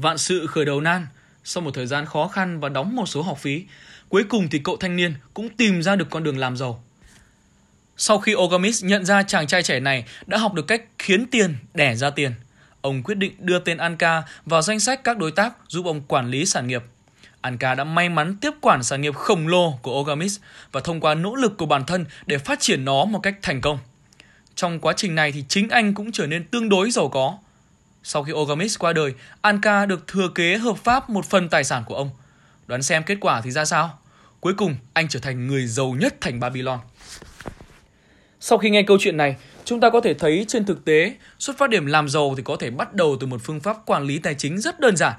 Vạn 0.00 0.18
sự 0.18 0.46
khởi 0.46 0.64
đầu 0.64 0.80
nan, 0.80 1.06
sau 1.44 1.62
một 1.62 1.70
thời 1.74 1.86
gian 1.86 2.06
khó 2.06 2.28
khăn 2.28 2.60
và 2.60 2.68
đóng 2.68 2.96
một 2.96 3.06
số 3.06 3.22
học 3.22 3.38
phí, 3.38 3.64
cuối 4.08 4.24
cùng 4.24 4.48
thì 4.50 4.58
cậu 4.58 4.76
thanh 4.76 4.96
niên 4.96 5.14
cũng 5.34 5.48
tìm 5.48 5.82
ra 5.82 5.96
được 5.96 6.10
con 6.10 6.22
đường 6.22 6.38
làm 6.38 6.56
giàu. 6.56 6.82
Sau 7.96 8.18
khi 8.18 8.34
Ogamis 8.34 8.84
nhận 8.84 9.04
ra 9.04 9.22
chàng 9.22 9.46
trai 9.46 9.62
trẻ 9.62 9.80
này 9.80 10.04
đã 10.26 10.38
học 10.38 10.54
được 10.54 10.66
cách 10.66 10.82
khiến 10.98 11.26
tiền 11.26 11.56
đẻ 11.74 11.94
ra 11.94 12.10
tiền, 12.10 12.32
ông 12.80 13.02
quyết 13.02 13.14
định 13.14 13.32
đưa 13.38 13.58
tên 13.58 13.76
Anka 13.76 14.22
vào 14.46 14.62
danh 14.62 14.80
sách 14.80 15.04
các 15.04 15.18
đối 15.18 15.30
tác 15.30 15.54
giúp 15.68 15.86
ông 15.86 16.02
quản 16.08 16.30
lý 16.30 16.46
sản 16.46 16.66
nghiệp. 16.66 16.82
Anka 17.40 17.74
đã 17.74 17.84
may 17.84 18.08
mắn 18.08 18.36
tiếp 18.40 18.50
quản 18.60 18.82
sản 18.82 19.00
nghiệp 19.00 19.14
khổng 19.14 19.48
lồ 19.48 19.78
của 19.82 20.00
Ogamis 20.00 20.38
và 20.72 20.80
thông 20.80 21.00
qua 21.00 21.14
nỗ 21.14 21.34
lực 21.34 21.58
của 21.58 21.66
bản 21.66 21.86
thân 21.86 22.04
để 22.26 22.38
phát 22.38 22.60
triển 22.60 22.84
nó 22.84 23.04
một 23.04 23.20
cách 23.22 23.34
thành 23.42 23.60
công. 23.60 23.78
Trong 24.54 24.80
quá 24.80 24.92
trình 24.96 25.14
này 25.14 25.32
thì 25.32 25.44
chính 25.48 25.68
anh 25.68 25.94
cũng 25.94 26.12
trở 26.12 26.26
nên 26.26 26.44
tương 26.44 26.68
đối 26.68 26.90
giàu 26.90 27.08
có. 27.08 27.38
Sau 28.02 28.22
khi 28.22 28.32
Ogamis 28.32 28.78
qua 28.78 28.92
đời, 28.92 29.14
Anka 29.40 29.86
được 29.86 30.06
thừa 30.06 30.28
kế 30.34 30.56
hợp 30.56 30.76
pháp 30.76 31.10
một 31.10 31.24
phần 31.26 31.48
tài 31.48 31.64
sản 31.64 31.82
của 31.86 31.94
ông. 31.94 32.10
Đoán 32.66 32.82
xem 32.82 33.02
kết 33.02 33.18
quả 33.20 33.40
thì 33.40 33.50
ra 33.50 33.64
sao? 33.64 33.98
Cuối 34.40 34.54
cùng, 34.54 34.76
anh 34.92 35.08
trở 35.08 35.20
thành 35.20 35.46
người 35.46 35.66
giàu 35.66 35.94
nhất 35.98 36.14
thành 36.20 36.40
Babylon. 36.40 36.78
Sau 38.40 38.58
khi 38.58 38.70
nghe 38.70 38.82
câu 38.82 38.98
chuyện 39.00 39.16
này, 39.16 39.36
chúng 39.64 39.80
ta 39.80 39.90
có 39.90 40.00
thể 40.00 40.14
thấy 40.14 40.44
trên 40.48 40.64
thực 40.64 40.84
tế, 40.84 41.14
xuất 41.38 41.58
phát 41.58 41.70
điểm 41.70 41.86
làm 41.86 42.08
giàu 42.08 42.34
thì 42.36 42.42
có 42.42 42.56
thể 42.56 42.70
bắt 42.70 42.94
đầu 42.94 43.16
từ 43.20 43.26
một 43.26 43.40
phương 43.44 43.60
pháp 43.60 43.76
quản 43.86 44.04
lý 44.04 44.18
tài 44.18 44.34
chính 44.34 44.58
rất 44.58 44.80
đơn 44.80 44.96
giản. 44.96 45.14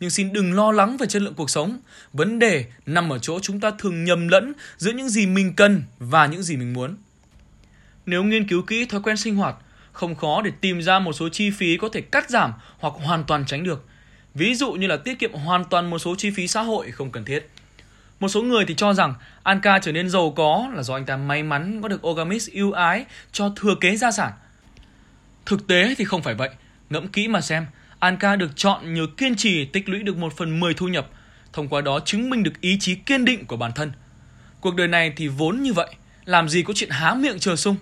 Nhưng 0.00 0.10
xin 0.10 0.32
đừng 0.32 0.52
lo 0.52 0.72
lắng 0.72 0.96
về 0.96 1.06
chất 1.06 1.22
lượng 1.22 1.34
cuộc 1.34 1.50
sống. 1.50 1.78
Vấn 2.12 2.38
đề 2.38 2.64
nằm 2.86 3.12
ở 3.12 3.18
chỗ 3.18 3.40
chúng 3.40 3.60
ta 3.60 3.70
thường 3.78 4.04
nhầm 4.04 4.28
lẫn 4.28 4.52
giữa 4.76 4.92
những 4.92 5.08
gì 5.08 5.26
mình 5.26 5.52
cần 5.56 5.82
và 5.98 6.26
những 6.26 6.42
gì 6.42 6.56
mình 6.56 6.72
muốn. 6.72 6.96
Nếu 8.06 8.24
nghiên 8.24 8.48
cứu 8.48 8.62
kỹ 8.62 8.86
thói 8.86 9.00
quen 9.02 9.16
sinh 9.16 9.36
hoạt, 9.36 9.56
không 9.94 10.14
khó 10.14 10.42
để 10.42 10.50
tìm 10.60 10.82
ra 10.82 10.98
một 10.98 11.12
số 11.12 11.28
chi 11.28 11.50
phí 11.50 11.76
có 11.76 11.88
thể 11.92 12.00
cắt 12.00 12.30
giảm 12.30 12.52
hoặc 12.78 12.94
hoàn 12.96 13.24
toàn 13.24 13.44
tránh 13.46 13.64
được. 13.64 13.84
Ví 14.34 14.54
dụ 14.54 14.72
như 14.72 14.86
là 14.86 14.96
tiết 14.96 15.18
kiệm 15.18 15.32
hoàn 15.32 15.64
toàn 15.64 15.90
một 15.90 15.98
số 15.98 16.14
chi 16.18 16.30
phí 16.30 16.48
xã 16.48 16.62
hội 16.62 16.90
không 16.90 17.10
cần 17.10 17.24
thiết. 17.24 17.50
Một 18.20 18.28
số 18.28 18.42
người 18.42 18.64
thì 18.68 18.74
cho 18.74 18.94
rằng 18.94 19.14
Anka 19.42 19.78
trở 19.78 19.92
nên 19.92 20.10
giàu 20.10 20.32
có 20.36 20.70
là 20.74 20.82
do 20.82 20.94
anh 20.94 21.04
ta 21.04 21.16
may 21.16 21.42
mắn 21.42 21.82
có 21.82 21.88
được 21.88 22.06
Ogamis 22.06 22.50
ưu 22.50 22.72
ái 22.72 23.04
cho 23.32 23.52
thừa 23.56 23.74
kế 23.80 23.96
gia 23.96 24.10
sản. 24.10 24.32
Thực 25.46 25.66
tế 25.66 25.94
thì 25.98 26.04
không 26.04 26.22
phải 26.22 26.34
vậy. 26.34 26.50
Ngẫm 26.90 27.08
kỹ 27.08 27.28
mà 27.28 27.40
xem, 27.40 27.66
Anka 27.98 28.36
được 28.36 28.50
chọn 28.56 28.94
nhờ 28.94 29.06
kiên 29.16 29.36
trì 29.36 29.64
tích 29.64 29.88
lũy 29.88 30.02
được 30.02 30.16
một 30.16 30.36
phần 30.36 30.60
10 30.60 30.74
thu 30.74 30.88
nhập, 30.88 31.08
thông 31.52 31.68
qua 31.68 31.80
đó 31.80 32.00
chứng 32.00 32.30
minh 32.30 32.42
được 32.42 32.60
ý 32.60 32.76
chí 32.80 32.94
kiên 32.94 33.24
định 33.24 33.46
của 33.46 33.56
bản 33.56 33.72
thân. 33.72 33.92
Cuộc 34.60 34.74
đời 34.74 34.88
này 34.88 35.12
thì 35.16 35.28
vốn 35.28 35.62
như 35.62 35.72
vậy, 35.72 35.94
làm 36.24 36.48
gì 36.48 36.62
có 36.62 36.72
chuyện 36.76 36.90
há 36.90 37.14
miệng 37.14 37.38
chờ 37.38 37.56
sung. 37.56 37.76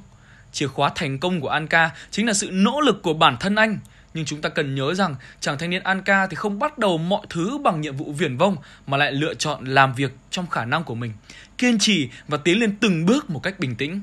Chìa 0.52 0.66
khóa 0.66 0.90
thành 0.94 1.18
công 1.18 1.40
của 1.40 1.48
Anka 1.48 1.90
chính 2.10 2.26
là 2.26 2.32
sự 2.32 2.48
nỗ 2.52 2.80
lực 2.80 3.02
của 3.02 3.14
bản 3.14 3.36
thân 3.40 3.54
anh. 3.54 3.78
Nhưng 4.14 4.24
chúng 4.24 4.40
ta 4.40 4.48
cần 4.48 4.74
nhớ 4.74 4.94
rằng 4.94 5.14
chàng 5.40 5.58
thanh 5.58 5.70
niên 5.70 5.82
Anka 5.82 6.26
thì 6.26 6.34
không 6.34 6.58
bắt 6.58 6.78
đầu 6.78 6.98
mọi 6.98 7.26
thứ 7.30 7.58
bằng 7.58 7.80
nhiệm 7.80 7.96
vụ 7.96 8.12
viển 8.12 8.36
vông 8.36 8.56
mà 8.86 8.96
lại 8.96 9.12
lựa 9.12 9.34
chọn 9.34 9.64
làm 9.64 9.94
việc 9.94 10.12
trong 10.30 10.46
khả 10.46 10.64
năng 10.64 10.84
của 10.84 10.94
mình, 10.94 11.12
kiên 11.58 11.78
trì 11.78 12.08
và 12.28 12.38
tiến 12.38 12.60
lên 12.60 12.76
từng 12.80 13.06
bước 13.06 13.30
một 13.30 13.40
cách 13.42 13.58
bình 13.58 13.76
tĩnh. 13.76 14.00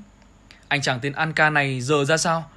Anh 0.67 0.81
chàng 0.81 0.99
tên 1.01 1.13
Anka 1.13 1.49
này 1.49 1.81
giờ 1.81 2.05
ra 2.05 2.17
sao? 2.17 2.51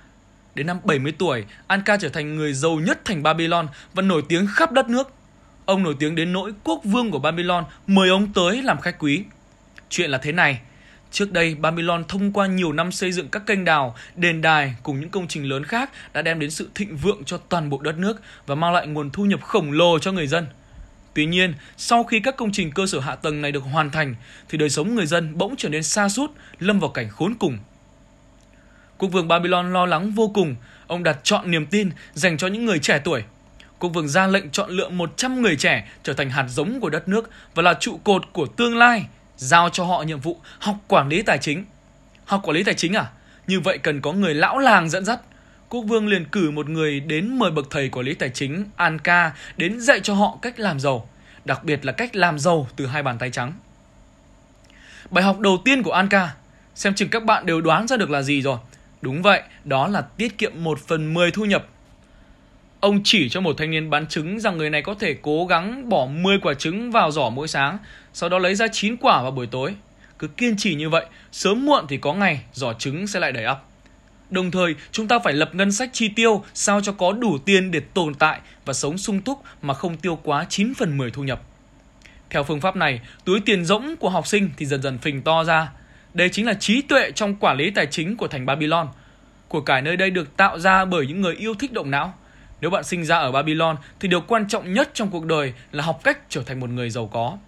Đến 0.54 0.66
năm 0.66 0.78
70 0.84 1.12
tuổi, 1.18 1.44
Anka 1.66 1.96
trở 1.96 2.08
thành 2.08 2.36
người 2.36 2.52
giàu 2.52 2.80
nhất 2.80 3.00
thành 3.04 3.22
Babylon 3.22 3.68
và 3.94 4.02
nổi 4.02 4.22
tiếng 4.28 4.46
khắp 4.46 4.72
đất 4.72 4.88
nước. 4.88 5.12
Ông 5.64 5.82
nổi 5.82 5.96
tiếng 5.98 6.14
đến 6.14 6.32
nỗi 6.32 6.52
quốc 6.64 6.80
vương 6.84 7.10
của 7.10 7.18
Babylon 7.18 7.64
mời 7.86 8.08
ông 8.08 8.32
tới 8.32 8.62
làm 8.62 8.80
khách 8.80 8.98
quý. 8.98 9.24
Chuyện 9.88 10.10
là 10.10 10.18
thế 10.18 10.32
này, 10.32 10.60
Trước 11.12 11.32
đây, 11.32 11.54
Babylon 11.54 12.04
thông 12.08 12.32
qua 12.32 12.46
nhiều 12.46 12.72
năm 12.72 12.92
xây 12.92 13.12
dựng 13.12 13.28
các 13.28 13.46
kênh 13.46 13.64
đào, 13.64 13.96
đền 14.16 14.42
đài 14.42 14.74
cùng 14.82 15.00
những 15.00 15.10
công 15.10 15.28
trình 15.28 15.48
lớn 15.48 15.64
khác 15.64 15.90
đã 16.12 16.22
đem 16.22 16.40
đến 16.40 16.50
sự 16.50 16.70
thịnh 16.74 16.96
vượng 16.96 17.24
cho 17.24 17.38
toàn 17.38 17.70
bộ 17.70 17.78
đất 17.78 17.98
nước 17.98 18.20
và 18.46 18.54
mang 18.54 18.72
lại 18.72 18.86
nguồn 18.86 19.10
thu 19.10 19.24
nhập 19.24 19.42
khổng 19.42 19.72
lồ 19.72 19.98
cho 19.98 20.12
người 20.12 20.26
dân. 20.26 20.46
Tuy 21.14 21.26
nhiên, 21.26 21.54
sau 21.76 22.04
khi 22.04 22.20
các 22.20 22.36
công 22.36 22.52
trình 22.52 22.70
cơ 22.70 22.86
sở 22.86 23.00
hạ 23.00 23.14
tầng 23.14 23.42
này 23.42 23.52
được 23.52 23.60
hoàn 23.60 23.90
thành, 23.90 24.14
thì 24.48 24.58
đời 24.58 24.70
sống 24.70 24.94
người 24.94 25.06
dân 25.06 25.38
bỗng 25.38 25.54
trở 25.56 25.68
nên 25.68 25.82
xa 25.82 26.08
sút 26.08 26.30
lâm 26.58 26.80
vào 26.80 26.90
cảnh 26.90 27.08
khốn 27.08 27.34
cùng. 27.34 27.58
Quốc 28.98 29.08
vương 29.08 29.28
Babylon 29.28 29.72
lo 29.72 29.86
lắng 29.86 30.10
vô 30.10 30.30
cùng, 30.34 30.54
ông 30.86 31.02
đặt 31.02 31.18
chọn 31.22 31.50
niềm 31.50 31.66
tin 31.66 31.90
dành 32.12 32.38
cho 32.38 32.46
những 32.46 32.64
người 32.64 32.78
trẻ 32.78 33.00
tuổi. 33.04 33.22
Quốc 33.78 33.90
vương 33.90 34.08
ra 34.08 34.26
lệnh 34.26 34.50
chọn 34.50 34.70
lựa 34.70 34.88
100 34.88 35.42
người 35.42 35.56
trẻ 35.56 35.88
trở 36.02 36.12
thành 36.12 36.30
hạt 36.30 36.46
giống 36.48 36.80
của 36.80 36.90
đất 36.90 37.08
nước 37.08 37.30
và 37.54 37.62
là 37.62 37.74
trụ 37.80 38.00
cột 38.04 38.22
của 38.32 38.46
tương 38.46 38.76
lai 38.76 39.04
giao 39.36 39.68
cho 39.68 39.84
họ 39.84 40.02
nhiệm 40.02 40.20
vụ 40.20 40.40
học 40.58 40.76
quản 40.88 41.08
lý 41.08 41.22
tài 41.22 41.38
chính. 41.38 41.64
Học 42.24 42.40
quản 42.44 42.56
lý 42.56 42.64
tài 42.64 42.74
chính 42.74 42.92
à? 42.92 43.10
Như 43.46 43.60
vậy 43.60 43.78
cần 43.78 44.00
có 44.00 44.12
người 44.12 44.34
lão 44.34 44.58
làng 44.58 44.88
dẫn 44.88 45.04
dắt. 45.04 45.20
Quốc 45.68 45.82
vương 45.82 46.08
liền 46.08 46.24
cử 46.24 46.50
một 46.50 46.68
người 46.68 47.00
đến 47.00 47.38
mời 47.38 47.50
bậc 47.50 47.66
thầy 47.70 47.88
quản 47.88 48.06
lý 48.06 48.14
tài 48.14 48.30
chính 48.30 48.64
An 48.76 48.98
Ca 48.98 49.32
đến 49.56 49.80
dạy 49.80 50.00
cho 50.00 50.14
họ 50.14 50.38
cách 50.42 50.60
làm 50.60 50.80
giàu, 50.80 51.08
đặc 51.44 51.64
biệt 51.64 51.84
là 51.84 51.92
cách 51.92 52.16
làm 52.16 52.38
giàu 52.38 52.68
từ 52.76 52.86
hai 52.86 53.02
bàn 53.02 53.18
tay 53.18 53.30
trắng. 53.30 53.52
Bài 55.10 55.24
học 55.24 55.38
đầu 55.38 55.58
tiên 55.64 55.82
của 55.82 55.92
An 55.92 56.08
Ca, 56.08 56.34
xem 56.74 56.94
chừng 56.94 57.08
các 57.08 57.24
bạn 57.24 57.46
đều 57.46 57.60
đoán 57.60 57.88
ra 57.88 57.96
được 57.96 58.10
là 58.10 58.22
gì 58.22 58.42
rồi. 58.42 58.58
Đúng 59.02 59.22
vậy, 59.22 59.42
đó 59.64 59.88
là 59.88 60.00
tiết 60.00 60.38
kiệm 60.38 60.64
1 60.64 60.78
phần 60.86 61.14
10 61.14 61.30
thu 61.30 61.44
nhập 61.44 61.66
Ông 62.82 63.00
chỉ 63.04 63.28
cho 63.28 63.40
một 63.40 63.54
thanh 63.58 63.70
niên 63.70 63.90
bán 63.90 64.06
trứng 64.06 64.40
rằng 64.40 64.58
người 64.58 64.70
này 64.70 64.82
có 64.82 64.94
thể 64.94 65.16
cố 65.22 65.46
gắng 65.46 65.88
bỏ 65.88 66.06
10 66.06 66.38
quả 66.42 66.54
trứng 66.54 66.90
vào 66.90 67.10
giỏ 67.10 67.30
mỗi 67.30 67.48
sáng, 67.48 67.78
sau 68.12 68.28
đó 68.28 68.38
lấy 68.38 68.54
ra 68.54 68.66
9 68.68 68.96
quả 68.96 69.22
vào 69.22 69.30
buổi 69.30 69.46
tối. 69.46 69.74
Cứ 70.18 70.26
kiên 70.26 70.56
trì 70.56 70.74
như 70.74 70.88
vậy, 70.88 71.06
sớm 71.32 71.66
muộn 71.66 71.86
thì 71.88 71.96
có 71.96 72.14
ngày 72.14 72.40
giỏ 72.52 72.72
trứng 72.72 73.06
sẽ 73.06 73.20
lại 73.20 73.32
đầy 73.32 73.44
ắp. 73.44 73.58
Đồng 74.30 74.50
thời, 74.50 74.74
chúng 74.92 75.08
ta 75.08 75.18
phải 75.18 75.32
lập 75.32 75.54
ngân 75.54 75.72
sách 75.72 75.90
chi 75.92 76.08
tiêu 76.08 76.44
sao 76.54 76.80
cho 76.80 76.92
có 76.92 77.12
đủ 77.12 77.38
tiền 77.38 77.70
để 77.70 77.80
tồn 77.80 78.14
tại 78.14 78.40
và 78.64 78.72
sống 78.72 78.98
sung 78.98 79.20
túc 79.20 79.42
mà 79.62 79.74
không 79.74 79.96
tiêu 79.96 80.18
quá 80.22 80.46
9 80.48 80.74
phần 80.74 80.98
10 80.98 81.10
thu 81.10 81.22
nhập. 81.22 81.42
Theo 82.30 82.42
phương 82.42 82.60
pháp 82.60 82.76
này, 82.76 83.00
túi 83.24 83.40
tiền 83.40 83.64
rỗng 83.64 83.96
của 83.96 84.08
học 84.08 84.26
sinh 84.26 84.50
thì 84.56 84.66
dần 84.66 84.82
dần 84.82 84.98
phình 84.98 85.22
to 85.22 85.44
ra. 85.44 85.72
Đây 86.14 86.28
chính 86.28 86.46
là 86.46 86.54
trí 86.54 86.82
tuệ 86.82 87.10
trong 87.14 87.34
quản 87.34 87.56
lý 87.56 87.70
tài 87.70 87.86
chính 87.86 88.16
của 88.16 88.28
thành 88.28 88.46
Babylon. 88.46 88.88
Của 89.48 89.60
cải 89.60 89.82
nơi 89.82 89.96
đây 89.96 90.10
được 90.10 90.36
tạo 90.36 90.58
ra 90.58 90.84
bởi 90.84 91.06
những 91.06 91.20
người 91.20 91.34
yêu 91.34 91.54
thích 91.54 91.72
động 91.72 91.90
não. 91.90 92.14
Nếu 92.62 92.70
bạn 92.70 92.84
sinh 92.84 93.04
ra 93.04 93.16
ở 93.16 93.32
Babylon 93.32 93.76
thì 94.00 94.08
điều 94.08 94.20
quan 94.20 94.48
trọng 94.48 94.72
nhất 94.72 94.90
trong 94.94 95.10
cuộc 95.10 95.24
đời 95.24 95.52
là 95.72 95.84
học 95.84 96.00
cách 96.04 96.18
trở 96.28 96.42
thành 96.42 96.60
một 96.60 96.70
người 96.70 96.90
giàu 96.90 97.06
có. 97.06 97.38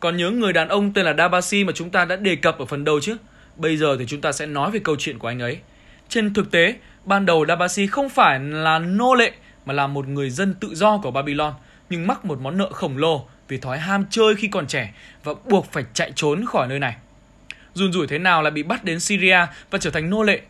Còn 0.00 0.16
nhớ 0.16 0.30
người 0.30 0.52
đàn 0.52 0.68
ông 0.68 0.92
tên 0.92 1.04
là 1.04 1.14
Dabasi 1.18 1.64
mà 1.64 1.72
chúng 1.72 1.90
ta 1.90 2.04
đã 2.04 2.16
đề 2.16 2.36
cập 2.36 2.58
ở 2.58 2.64
phần 2.64 2.84
đầu 2.84 3.00
chứ? 3.00 3.16
Bây 3.56 3.76
giờ 3.76 3.96
thì 3.98 4.06
chúng 4.06 4.20
ta 4.20 4.32
sẽ 4.32 4.46
nói 4.46 4.70
về 4.70 4.80
câu 4.84 4.96
chuyện 4.98 5.18
của 5.18 5.28
anh 5.28 5.38
ấy. 5.38 5.58
Trên 6.08 6.34
thực 6.34 6.50
tế, 6.50 6.74
ban 7.04 7.26
đầu 7.26 7.44
Dabasi 7.48 7.86
không 7.86 8.08
phải 8.08 8.40
là 8.40 8.78
nô 8.78 9.14
lệ 9.14 9.32
mà 9.64 9.74
là 9.74 9.86
một 9.86 10.08
người 10.08 10.30
dân 10.30 10.54
tự 10.54 10.74
do 10.74 10.98
của 10.98 11.10
Babylon 11.10 11.54
nhưng 11.90 12.06
mắc 12.06 12.24
một 12.24 12.40
món 12.40 12.58
nợ 12.58 12.70
khổng 12.72 12.96
lồ 12.96 13.26
vì 13.48 13.58
thói 13.58 13.78
ham 13.78 14.04
chơi 14.10 14.34
khi 14.34 14.48
còn 14.48 14.66
trẻ 14.66 14.94
và 15.24 15.32
buộc 15.44 15.72
phải 15.72 15.84
chạy 15.94 16.12
trốn 16.14 16.46
khỏi 16.46 16.68
nơi 16.68 16.78
này. 16.78 16.96
Run 17.74 17.92
rủi 17.92 18.06
thế 18.06 18.18
nào 18.18 18.42
là 18.42 18.50
bị 18.50 18.62
bắt 18.62 18.84
đến 18.84 19.00
Syria 19.00 19.46
và 19.70 19.78
trở 19.78 19.90
thành 19.90 20.10
nô 20.10 20.22
lệ. 20.22 20.40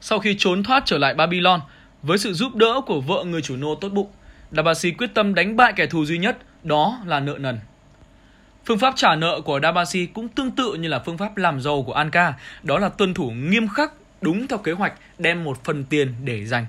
Sau 0.00 0.18
khi 0.18 0.36
trốn 0.38 0.62
thoát 0.62 0.82
trở 0.86 0.98
lại 0.98 1.14
Babylon, 1.14 1.60
với 2.02 2.18
sự 2.18 2.32
giúp 2.32 2.54
đỡ 2.54 2.80
của 2.86 3.00
vợ 3.00 3.24
người 3.26 3.42
chủ 3.42 3.56
nô 3.56 3.74
tốt 3.74 3.88
bụng, 3.88 4.10
Dabasi 4.50 4.90
quyết 4.90 5.14
tâm 5.14 5.34
đánh 5.34 5.56
bại 5.56 5.72
kẻ 5.76 5.86
thù 5.86 6.04
duy 6.04 6.18
nhất, 6.18 6.38
đó 6.62 6.98
là 7.06 7.20
nợ 7.20 7.36
nần. 7.38 7.58
Phương 8.64 8.78
pháp 8.78 8.94
trả 8.96 9.16
nợ 9.16 9.40
của 9.44 9.60
Dabasi 9.62 10.06
cũng 10.06 10.28
tương 10.28 10.50
tự 10.50 10.74
như 10.74 10.88
là 10.88 10.98
phương 10.98 11.18
pháp 11.18 11.36
làm 11.36 11.60
giàu 11.60 11.82
của 11.82 11.92
Anka, 11.92 12.34
đó 12.62 12.78
là 12.78 12.88
tuân 12.88 13.14
thủ 13.14 13.30
nghiêm 13.30 13.68
khắc 13.68 13.92
đúng 14.20 14.46
theo 14.46 14.58
kế 14.58 14.72
hoạch 14.72 14.92
đem 15.18 15.44
một 15.44 15.64
phần 15.64 15.84
tiền 15.84 16.14
để 16.24 16.46
dành, 16.46 16.66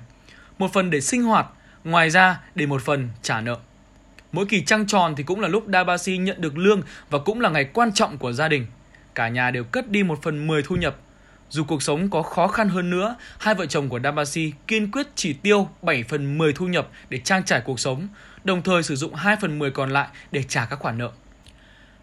một 0.58 0.72
phần 0.72 0.90
để 0.90 1.00
sinh 1.00 1.22
hoạt, 1.22 1.46
ngoài 1.84 2.10
ra 2.10 2.40
để 2.54 2.66
một 2.66 2.82
phần 2.82 3.08
trả 3.22 3.40
nợ. 3.40 3.56
Mỗi 4.32 4.46
kỳ 4.46 4.64
trăng 4.64 4.86
tròn 4.86 5.14
thì 5.16 5.22
cũng 5.22 5.40
là 5.40 5.48
lúc 5.48 5.64
Dabasi 5.72 6.16
nhận 6.16 6.40
được 6.40 6.58
lương 6.58 6.82
và 7.10 7.18
cũng 7.18 7.40
là 7.40 7.48
ngày 7.48 7.64
quan 7.64 7.92
trọng 7.92 8.18
của 8.18 8.32
gia 8.32 8.48
đình. 8.48 8.66
Cả 9.14 9.28
nhà 9.28 9.50
đều 9.50 9.64
cất 9.64 9.90
đi 9.90 10.02
một 10.02 10.22
phần 10.22 10.46
10 10.46 10.62
thu 10.62 10.76
nhập. 10.76 10.96
Dù 11.52 11.64
cuộc 11.64 11.82
sống 11.82 12.10
có 12.10 12.22
khó 12.22 12.46
khăn 12.46 12.68
hơn 12.68 12.90
nữa, 12.90 13.16
hai 13.38 13.54
vợ 13.54 13.66
chồng 13.66 13.88
của 13.88 14.00
Dabasi 14.00 14.52
kiên 14.66 14.90
quyết 14.90 15.06
chỉ 15.14 15.32
tiêu 15.32 15.68
7 15.82 16.02
phần 16.02 16.38
10 16.38 16.52
thu 16.52 16.66
nhập 16.66 16.88
để 17.08 17.18
trang 17.18 17.44
trải 17.44 17.60
cuộc 17.60 17.80
sống, 17.80 18.08
đồng 18.44 18.62
thời 18.62 18.82
sử 18.82 18.96
dụng 18.96 19.14
2 19.14 19.36
phần 19.40 19.58
10 19.58 19.70
còn 19.70 19.90
lại 19.90 20.08
để 20.30 20.42
trả 20.42 20.64
các 20.64 20.78
khoản 20.78 20.98
nợ. 20.98 21.10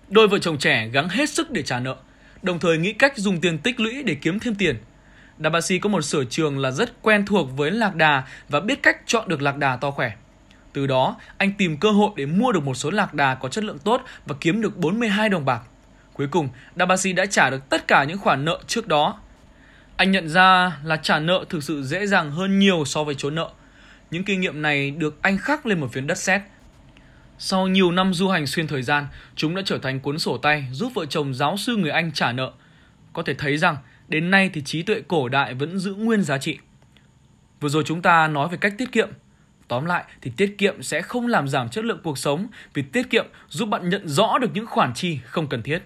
Đôi 0.10 0.28
vợ 0.28 0.40
chồng 0.40 0.58
trẻ 0.58 0.88
gắng 0.88 1.10
hết 1.10 1.30
sức 1.30 1.52
để 1.52 1.64
trả 1.64 1.80
nợ, 1.80 1.96
đồng 2.42 2.60
thời 2.60 2.78
nghĩ 2.78 2.94
cách 2.94 3.18
dùng 3.18 3.42
tiền 3.42 3.58
tích 3.58 3.80
lũy 3.80 4.04
để 4.04 4.16
kiếm 4.16 4.40
thêm 4.40 4.56
tiền. 4.56 4.78
Dabasi 5.40 5.80
có 5.80 5.90
một 5.90 6.02
sở 6.02 6.24
trường 6.24 6.60
là 6.60 6.72
rất 6.72 7.02
quen 7.02 7.26
thuộc 7.26 7.50
với 7.58 7.72
lạc 7.72 7.96
đà 7.96 8.24
và 8.50 8.60
biết 8.60 8.84
cách 8.84 8.98
chọn 9.06 9.28
được 9.28 9.42
lạc 9.42 9.58
đà 9.58 9.76
to 9.76 9.92
khỏe. 9.92 10.12
Từ 10.74 10.88
đó, 10.88 11.16
anh 11.38 11.52
tìm 11.58 11.78
cơ 11.78 11.92
hội 11.92 12.10
để 12.16 12.26
mua 12.26 12.52
được 12.52 12.64
một 12.64 12.76
số 12.76 12.92
lạc 12.92 13.14
đà 13.14 13.36
có 13.36 13.50
chất 13.50 13.64
lượng 13.64 13.80
tốt 13.80 14.02
và 14.26 14.36
kiếm 14.40 14.62
được 14.62 14.78
42 14.78 15.30
đồng 15.30 15.46
bạc. 15.46 15.62
Cuối 16.14 16.28
cùng, 16.32 16.50
Dabasi 16.76 17.14
đã 17.14 17.26
trả 17.26 17.50
được 17.50 17.70
tất 17.70 17.88
cả 17.88 18.04
những 18.04 18.18
khoản 18.18 18.46
nợ 18.46 18.60
trước 18.68 18.88
đó. 18.88 19.20
Anh 20.00 20.12
nhận 20.12 20.30
ra 20.30 20.78
là 20.84 20.98
trả 20.98 21.20
nợ 21.20 21.46
thực 21.50 21.64
sự 21.64 21.84
dễ 21.84 22.08
dàng 22.08 22.32
hơn 22.32 22.60
nhiều 22.60 22.86
so 22.86 23.04
với 23.04 23.16
trốn 23.16 23.36
nợ. 23.36 23.50
Những 24.12 24.24
kinh 24.24 24.42
nghiệm 24.42 24.62
này 24.62 24.92
được 24.92 25.18
anh 25.22 25.38
khắc 25.38 25.66
lên 25.66 25.80
một 25.80 25.88
phiến 25.92 26.08
đất 26.08 26.18
sét. 26.18 26.42
Sau 27.38 27.68
nhiều 27.68 27.92
năm 27.92 28.14
du 28.14 28.28
hành 28.28 28.48
xuyên 28.48 28.68
thời 28.68 28.82
gian, 28.82 29.08
chúng 29.36 29.56
đã 29.56 29.62
trở 29.66 29.78
thành 29.78 30.00
cuốn 30.00 30.20
sổ 30.20 30.38
tay 30.38 30.68
giúp 30.72 30.92
vợ 30.96 31.06
chồng 31.06 31.34
giáo 31.34 31.58
sư 31.58 31.76
người 31.76 31.92
Anh 31.92 32.12
trả 32.12 32.32
nợ. 32.32 32.52
Có 33.14 33.24
thể 33.24 33.34
thấy 33.34 33.58
rằng, 33.58 33.78
đến 34.08 34.32
nay 34.32 34.50
thì 34.54 34.62
trí 34.62 34.84
tuệ 34.84 35.02
cổ 35.08 35.30
đại 35.30 35.54
vẫn 35.54 35.80
giữ 35.80 35.94
nguyên 35.94 36.22
giá 36.22 36.38
trị. 36.38 36.58
Vừa 37.60 37.70
rồi 37.70 37.84
chúng 37.86 38.02
ta 38.02 38.28
nói 38.28 38.50
về 38.50 38.58
cách 38.58 38.74
tiết 38.78 38.92
kiệm. 38.92 39.10
Tóm 39.68 39.86
lại 39.86 40.04
thì 40.22 40.32
tiết 40.38 40.56
kiệm 40.58 40.84
sẽ 40.84 41.02
không 41.02 41.28
làm 41.28 41.48
giảm 41.48 41.70
chất 41.70 41.86
lượng 41.86 42.00
cuộc 42.04 42.18
sống 42.18 42.48
vì 42.74 42.82
tiết 42.82 43.10
kiệm 43.10 43.26
giúp 43.50 43.66
bạn 43.66 43.90
nhận 43.90 44.08
rõ 44.08 44.38
được 44.38 44.50
những 44.54 44.66
khoản 44.66 44.94
chi 44.94 45.20
không 45.26 45.48
cần 45.48 45.64
thiết. 45.64 45.80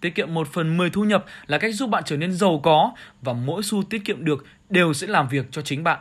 Tiết 0.00 0.14
kiệm 0.14 0.34
1 0.34 0.48
phần 0.52 0.76
10 0.76 0.90
thu 0.90 1.04
nhập 1.04 1.24
là 1.46 1.58
cách 1.58 1.74
giúp 1.74 1.90
bạn 1.90 2.02
trở 2.06 2.16
nên 2.16 2.32
giàu 2.32 2.60
có 2.62 2.92
và 3.22 3.32
mỗi 3.32 3.62
xu 3.62 3.82
tiết 3.82 4.04
kiệm 4.04 4.24
được 4.24 4.46
đều 4.70 4.92
sẽ 4.92 5.06
làm 5.06 5.28
việc 5.28 5.46
cho 5.50 5.62
chính 5.62 5.84
bạn. 5.84 5.98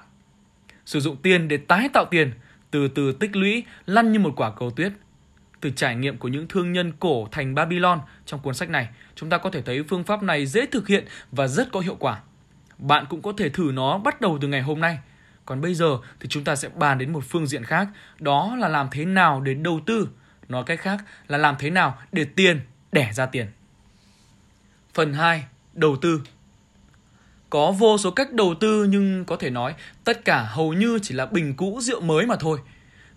Sử 0.86 1.00
dụng 1.00 1.18
tiền 1.18 1.48
để 1.48 1.58
tái 1.58 1.90
tạo 1.94 2.06
tiền, 2.06 2.32
từ 2.72 2.88
từ 2.88 3.12
tích 3.12 3.36
lũy 3.36 3.64
lăn 3.86 4.12
như 4.12 4.20
một 4.20 4.34
quả 4.36 4.52
cầu 4.52 4.72
tuyết. 4.72 4.92
Từ 5.62 5.70
trải 5.70 5.96
nghiệm 5.96 6.18
của 6.18 6.28
những 6.28 6.48
thương 6.48 6.74
nhân 6.74 6.94
cổ 7.00 7.28
thành 7.32 7.56
Babylon 7.56 8.00
trong 8.26 8.40
cuốn 8.40 8.54
sách 8.54 8.70
này, 8.70 8.90
chúng 9.16 9.30
ta 9.30 9.38
có 9.38 9.50
thể 9.50 9.62
thấy 9.62 9.84
phương 9.84 10.04
pháp 10.04 10.24
này 10.24 10.46
dễ 10.46 10.66
thực 10.66 10.88
hiện 10.88 11.06
và 11.32 11.48
rất 11.48 11.72
có 11.72 11.80
hiệu 11.80 11.96
quả. 12.00 12.20
Bạn 12.78 13.06
cũng 13.10 13.22
có 13.22 13.34
thể 13.38 13.50
thử 13.50 13.72
nó 13.74 13.98
bắt 13.98 14.22
đầu 14.22 14.38
từ 14.42 14.48
ngày 14.48 14.62
hôm 14.62 14.80
nay. 14.80 14.98
Còn 15.46 15.62
bây 15.62 15.74
giờ 15.74 15.98
thì 16.20 16.28
chúng 16.30 16.44
ta 16.44 16.56
sẽ 16.56 16.70
bàn 16.70 16.98
đến 16.98 17.14
một 17.14 17.24
phương 17.30 17.48
diện 17.48 17.64
khác, 17.64 17.88
đó 18.20 18.56
là 18.60 18.68
làm 18.68 18.88
thế 18.92 19.06
nào 19.06 19.42
để 19.42 19.54
đầu 19.54 19.80
tư. 19.86 20.10
Nói 20.48 20.64
cách 20.66 20.80
khác 20.80 21.04
là 21.28 21.38
làm 21.38 21.56
thế 21.60 21.70
nào 21.70 21.98
để 22.12 22.26
tiền 22.36 22.60
đẻ 22.92 23.12
ra 23.14 23.26
tiền. 23.26 23.48
Phần 24.96 25.14
2. 25.14 25.44
Đầu 25.74 25.96
tư 26.02 26.22
Có 27.50 27.72
vô 27.72 27.98
số 27.98 28.12
cách 28.12 28.34
đầu 28.34 28.56
tư 28.60 28.84
nhưng 28.84 29.26
có 29.26 29.36
thể 29.36 29.50
nói 29.50 29.74
tất 30.04 30.26
cả 30.26 30.44
hầu 30.44 30.74
như 30.74 31.00
chỉ 31.02 31.16
là 31.16 31.26
bình 31.26 31.54
cũ 31.56 31.80
rượu 31.82 32.02
mới 32.02 32.26
mà 32.26 32.36
thôi. 32.36 32.60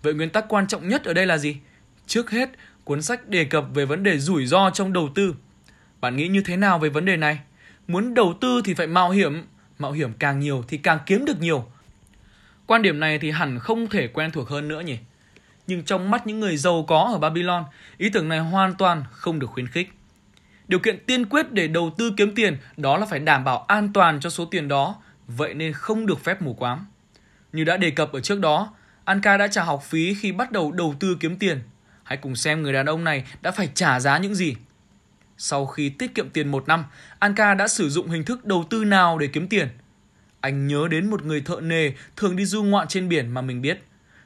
Vậy 0.01 0.13
nguyên 0.13 0.29
tắc 0.29 0.45
quan 0.49 0.67
trọng 0.67 0.89
nhất 0.89 1.03
ở 1.03 1.13
đây 1.13 1.25
là 1.25 1.37
gì? 1.37 1.57
Trước 2.07 2.31
hết, 2.31 2.49
cuốn 2.83 3.01
sách 3.01 3.29
đề 3.29 3.45
cập 3.45 3.65
về 3.73 3.85
vấn 3.85 4.03
đề 4.03 4.19
rủi 4.19 4.45
ro 4.45 4.69
trong 4.69 4.93
đầu 4.93 5.09
tư. 5.15 5.35
Bạn 6.01 6.15
nghĩ 6.15 6.27
như 6.27 6.41
thế 6.41 6.57
nào 6.57 6.79
về 6.79 6.89
vấn 6.89 7.05
đề 7.05 7.17
này? 7.17 7.39
Muốn 7.87 8.13
đầu 8.13 8.37
tư 8.41 8.61
thì 8.65 8.73
phải 8.73 8.87
mạo 8.87 9.09
hiểm, 9.09 9.43
mạo 9.77 9.91
hiểm 9.91 10.13
càng 10.19 10.39
nhiều 10.39 10.63
thì 10.67 10.77
càng 10.77 10.99
kiếm 11.05 11.25
được 11.25 11.39
nhiều. 11.39 11.65
Quan 12.65 12.81
điểm 12.81 12.99
này 12.99 13.19
thì 13.19 13.31
hẳn 13.31 13.59
không 13.59 13.87
thể 13.87 14.07
quen 14.07 14.31
thuộc 14.31 14.49
hơn 14.49 14.67
nữa 14.67 14.81
nhỉ. 14.81 14.97
Nhưng 15.67 15.83
trong 15.83 16.11
mắt 16.11 16.27
những 16.27 16.39
người 16.39 16.57
giàu 16.57 16.85
có 16.87 17.09
ở 17.13 17.19
Babylon, 17.19 17.63
ý 17.97 18.09
tưởng 18.09 18.29
này 18.29 18.39
hoàn 18.39 18.75
toàn 18.75 19.03
không 19.11 19.39
được 19.39 19.47
khuyến 19.47 19.67
khích. 19.67 19.89
Điều 20.69 20.79
kiện 20.79 21.05
tiên 21.05 21.25
quyết 21.25 21.51
để 21.51 21.67
đầu 21.67 21.93
tư 21.97 22.13
kiếm 22.17 22.35
tiền 22.35 22.57
đó 22.77 22.97
là 22.97 23.05
phải 23.05 23.19
đảm 23.19 23.43
bảo 23.43 23.65
an 23.67 23.93
toàn 23.93 24.19
cho 24.19 24.29
số 24.29 24.45
tiền 24.45 24.67
đó, 24.67 24.95
vậy 25.27 25.53
nên 25.53 25.73
không 25.73 26.05
được 26.05 26.23
phép 26.23 26.41
mù 26.41 26.53
quáng. 26.53 26.85
Như 27.53 27.63
đã 27.63 27.77
đề 27.77 27.91
cập 27.91 28.11
ở 28.13 28.19
trước 28.19 28.39
đó, 28.39 28.73
Anka 29.05 29.37
đã 29.37 29.47
trả 29.47 29.63
học 29.63 29.83
phí 29.83 30.13
khi 30.13 30.31
bắt 30.31 30.51
đầu 30.51 30.71
đầu 30.71 30.95
tư 30.99 31.17
kiếm 31.19 31.37
tiền. 31.37 31.61
Hãy 32.03 32.17
cùng 32.17 32.35
xem 32.35 32.61
người 32.61 32.73
đàn 32.73 32.85
ông 32.85 33.03
này 33.03 33.23
đã 33.41 33.51
phải 33.51 33.69
trả 33.73 33.99
giá 33.99 34.17
những 34.17 34.35
gì. 34.35 34.55
Sau 35.37 35.65
khi 35.65 35.89
tiết 35.89 36.15
kiệm 36.15 36.29
tiền 36.29 36.51
một 36.51 36.67
năm, 36.67 36.85
Anka 37.19 37.53
đã 37.53 37.67
sử 37.67 37.89
dụng 37.89 38.07
hình 38.07 38.23
thức 38.23 38.45
đầu 38.45 38.65
tư 38.69 38.85
nào 38.85 39.17
để 39.17 39.27
kiếm 39.27 39.47
tiền? 39.47 39.67
Anh 40.41 40.67
nhớ 40.67 40.87
đến 40.91 41.09
một 41.09 41.25
người 41.25 41.41
thợ 41.41 41.61
nề 41.61 41.91
thường 42.17 42.35
đi 42.35 42.45
du 42.45 42.63
ngoạn 42.63 42.87
trên 42.87 43.09
biển 43.09 43.29
mà 43.31 43.41
mình 43.41 43.61
biết. 43.61 43.83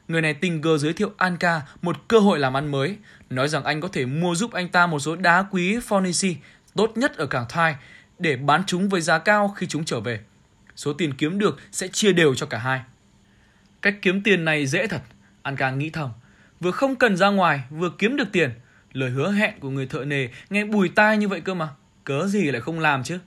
Người 0.08 0.22
này 0.22 0.34
tình 0.34 0.62
cờ 0.62 0.78
giới 0.78 0.94
thiệu 0.94 1.12
Anka 1.18 1.62
một 1.82 2.08
cơ 2.08 2.20
hội 2.20 2.40
làm 2.40 2.58
ăn 2.58 2.72
mới, 2.72 2.98
nói 3.36 3.48
rằng 3.48 3.64
anh 3.64 3.82
có 3.82 3.88
thể 3.88 4.06
mua 4.06 4.36
giúp 4.36 4.52
anh 4.52 4.70
ta 4.70 4.88
một 4.88 5.00
số 5.00 5.16
đá 5.16 5.46
quý 5.52 5.78
Fornici 5.78 6.36
tốt 6.76 6.92
nhất 6.96 7.18
ở 7.18 7.26
cảng 7.26 7.46
Thai 7.50 7.76
để 8.20 8.36
bán 8.36 8.64
chúng 8.68 8.90
với 8.90 9.02
giá 9.02 9.20
cao 9.20 9.54
khi 9.58 9.68
chúng 9.68 9.86
trở 9.86 10.00
về. 10.00 10.20
Số 10.76 10.94
tiền 10.94 11.14
kiếm 11.14 11.40
được 11.40 11.60
sẽ 11.72 11.88
chia 11.88 12.14
đều 12.14 12.36
cho 12.36 12.46
cả 12.46 12.58
hai. 12.58 12.82
Cách 13.82 13.96
kiếm 14.02 14.24
tiền 14.24 14.46
này 14.46 14.66
dễ 14.66 14.88
thật, 14.88 15.02
Anka 15.42 15.72
nghĩ 15.72 15.90
thầm. 15.90 16.10
Vừa 16.60 16.72
không 16.72 16.96
cần 16.96 17.18
ra 17.18 17.30
ngoài, 17.30 17.62
vừa 17.70 17.90
kiếm 17.98 18.16
được 18.16 18.28
tiền. 18.32 18.52
Lời 18.94 19.10
hứa 19.10 19.32
hẹn 19.32 19.60
của 19.60 19.70
người 19.70 19.86
thợ 19.86 20.06
nề 20.06 20.28
nghe 20.50 20.66
bùi 20.66 20.90
tai 20.90 21.18
như 21.18 21.28
vậy 21.28 21.42
cơ 21.42 21.54
mà. 21.54 21.70
Cớ 22.04 22.28
gì 22.28 22.44
lại 22.52 22.62
không 22.62 22.80
làm 22.80 23.04
chứ? 23.04 23.20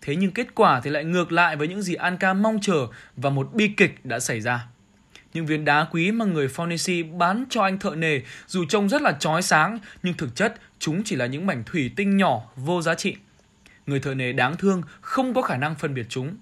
Thế 0.00 0.16
nhưng 0.16 0.30
kết 0.30 0.54
quả 0.54 0.80
thì 0.80 0.90
lại 0.90 1.04
ngược 1.04 1.32
lại 1.32 1.56
với 1.56 1.68
những 1.68 1.82
gì 1.82 1.94
Anka 1.94 2.34
mong 2.34 2.58
chờ 2.60 2.86
và 3.16 3.30
một 3.30 3.54
bi 3.54 3.68
kịch 3.68 4.04
đã 4.04 4.20
xảy 4.20 4.40
ra. 4.40 4.66
Những 5.34 5.46
viên 5.46 5.64
đá 5.64 5.86
quý 5.90 6.12
mà 6.12 6.24
người 6.24 6.48
Fornesi 6.48 7.18
bán 7.18 7.44
cho 7.50 7.62
anh 7.62 7.78
thợ 7.78 7.94
nề 7.94 8.20
dù 8.46 8.64
trông 8.68 8.88
rất 8.88 9.02
là 9.02 9.12
chói 9.12 9.42
sáng 9.42 9.78
nhưng 10.02 10.14
thực 10.14 10.36
chất 10.36 10.54
chúng 10.78 11.02
chỉ 11.04 11.16
là 11.16 11.26
những 11.26 11.46
mảnh 11.46 11.62
thủy 11.66 11.90
tinh 11.96 12.16
nhỏ 12.16 12.42
vô 12.56 12.82
giá 12.82 12.94
trị. 12.94 13.16
Người 13.86 14.00
thợ 14.00 14.14
nề 14.14 14.32
đáng 14.32 14.56
thương 14.56 14.82
không 15.00 15.34
có 15.34 15.42
khả 15.42 15.56
năng 15.56 15.74
phân 15.74 15.94
biệt 15.94 16.06
chúng. 16.08 16.36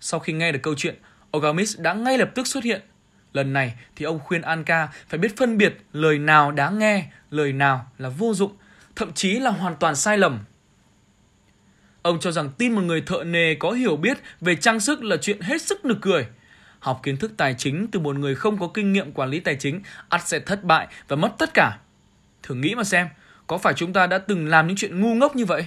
Sau 0.00 0.20
khi 0.20 0.32
nghe 0.32 0.52
được 0.52 0.58
câu 0.62 0.74
chuyện, 0.74 0.94
Ogamis 1.36 1.78
đã 1.78 1.94
ngay 1.94 2.18
lập 2.18 2.30
tức 2.34 2.46
xuất 2.46 2.64
hiện. 2.64 2.82
Lần 3.32 3.52
này 3.52 3.74
thì 3.96 4.04
ông 4.04 4.18
khuyên 4.18 4.42
Anka 4.42 4.88
phải 5.08 5.18
biết 5.18 5.36
phân 5.36 5.58
biệt 5.58 5.76
lời 5.92 6.18
nào 6.18 6.52
đáng 6.52 6.78
nghe, 6.78 7.06
lời 7.30 7.52
nào 7.52 7.90
là 7.98 8.08
vô 8.08 8.34
dụng, 8.34 8.52
thậm 8.96 9.12
chí 9.12 9.32
là 9.38 9.50
hoàn 9.50 9.76
toàn 9.76 9.96
sai 9.96 10.18
lầm. 10.18 10.38
Ông 12.02 12.20
cho 12.20 12.32
rằng 12.32 12.50
tin 12.58 12.72
một 12.72 12.82
người 12.82 13.00
thợ 13.00 13.24
nề 13.24 13.54
có 13.54 13.70
hiểu 13.70 13.96
biết 13.96 14.18
về 14.40 14.56
trang 14.56 14.80
sức 14.80 15.04
là 15.04 15.16
chuyện 15.16 15.40
hết 15.40 15.62
sức 15.62 15.84
nực 15.84 15.98
cười. 16.00 16.26
Học 16.84 17.00
kiến 17.02 17.16
thức 17.16 17.32
tài 17.36 17.54
chính 17.58 17.86
từ 17.92 18.00
một 18.00 18.16
người 18.16 18.34
không 18.34 18.58
có 18.58 18.68
kinh 18.74 18.92
nghiệm 18.92 19.12
quản 19.12 19.30
lý 19.30 19.40
tài 19.40 19.56
chính 19.56 19.80
ắt 20.08 20.28
sẽ 20.28 20.38
thất 20.38 20.64
bại 20.64 20.86
và 21.08 21.16
mất 21.16 21.32
tất 21.38 21.54
cả. 21.54 21.78
Thử 22.42 22.54
nghĩ 22.54 22.74
mà 22.74 22.84
xem, 22.84 23.08
có 23.46 23.58
phải 23.58 23.74
chúng 23.74 23.92
ta 23.92 24.06
đã 24.06 24.18
từng 24.18 24.46
làm 24.46 24.66
những 24.66 24.76
chuyện 24.76 25.00
ngu 25.00 25.14
ngốc 25.14 25.36
như 25.36 25.44
vậy? 25.44 25.66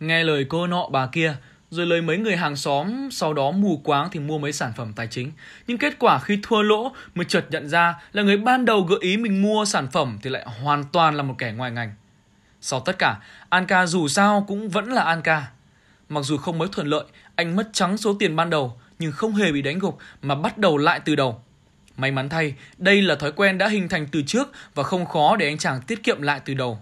Nghe 0.00 0.24
lời 0.24 0.46
cô 0.48 0.66
nọ 0.66 0.88
bà 0.92 1.06
kia, 1.06 1.36
rồi 1.70 1.86
lời 1.86 2.02
mấy 2.02 2.18
người 2.18 2.36
hàng 2.36 2.56
xóm 2.56 3.08
sau 3.10 3.34
đó 3.34 3.50
mù 3.50 3.80
quáng 3.84 4.08
thì 4.12 4.20
mua 4.20 4.38
mấy 4.38 4.52
sản 4.52 4.72
phẩm 4.76 4.92
tài 4.96 5.06
chính. 5.06 5.32
Nhưng 5.66 5.78
kết 5.78 5.98
quả 5.98 6.18
khi 6.18 6.38
thua 6.42 6.62
lỗ 6.62 6.92
mới 7.14 7.24
chợt 7.24 7.44
nhận 7.50 7.68
ra 7.68 7.94
là 8.12 8.22
người 8.22 8.36
ban 8.36 8.64
đầu 8.64 8.80
gợi 8.80 8.98
ý 9.00 9.16
mình 9.16 9.42
mua 9.42 9.64
sản 9.64 9.88
phẩm 9.92 10.18
thì 10.22 10.30
lại 10.30 10.46
hoàn 10.62 10.84
toàn 10.84 11.14
là 11.14 11.22
một 11.22 11.34
kẻ 11.38 11.52
ngoài 11.52 11.70
ngành. 11.70 11.94
Sau 12.60 12.80
tất 12.80 12.98
cả, 12.98 13.16
Anka 13.48 13.86
dù 13.86 14.08
sao 14.08 14.44
cũng 14.48 14.68
vẫn 14.68 14.92
là 14.92 15.02
Anka. 15.02 15.50
Mặc 16.08 16.20
dù 16.20 16.36
không 16.36 16.58
mấy 16.58 16.68
thuận 16.72 16.86
lợi, 16.86 17.04
anh 17.34 17.56
mất 17.56 17.70
trắng 17.72 17.96
số 17.96 18.16
tiền 18.18 18.36
ban 18.36 18.50
đầu, 18.50 18.78
nhưng 19.04 19.12
không 19.12 19.34
hề 19.34 19.52
bị 19.52 19.62
đánh 19.62 19.78
gục 19.78 19.98
mà 20.22 20.34
bắt 20.34 20.58
đầu 20.58 20.76
lại 20.76 21.00
từ 21.04 21.16
đầu. 21.16 21.42
May 21.96 22.10
mắn 22.10 22.28
thay, 22.28 22.54
đây 22.78 23.02
là 23.02 23.14
thói 23.14 23.32
quen 23.32 23.58
đã 23.58 23.68
hình 23.68 23.88
thành 23.88 24.06
từ 24.12 24.22
trước 24.22 24.52
và 24.74 24.82
không 24.82 25.06
khó 25.06 25.36
để 25.36 25.46
anh 25.46 25.58
chàng 25.58 25.80
tiết 25.86 26.02
kiệm 26.02 26.22
lại 26.22 26.40
từ 26.44 26.54
đầu. 26.54 26.78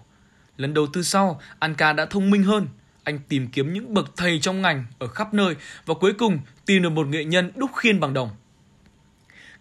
Lần 0.57 0.73
đầu 0.73 0.87
tư 0.93 1.01
sau, 1.01 1.41
Anka 1.59 1.93
đã 1.93 2.05
thông 2.05 2.31
minh 2.31 2.43
hơn. 2.43 2.67
Anh 3.03 3.19
tìm 3.29 3.47
kiếm 3.47 3.73
những 3.73 3.93
bậc 3.93 4.11
thầy 4.17 4.39
trong 4.39 4.61
ngành 4.61 4.85
ở 4.99 5.07
khắp 5.07 5.33
nơi 5.33 5.55
và 5.85 5.93
cuối 5.93 6.13
cùng 6.13 6.39
tìm 6.65 6.83
được 6.83 6.89
một 6.89 7.07
nghệ 7.07 7.23
nhân 7.23 7.51
đúc 7.55 7.71
khiên 7.75 7.99
bằng 7.99 8.13
đồng. 8.13 8.29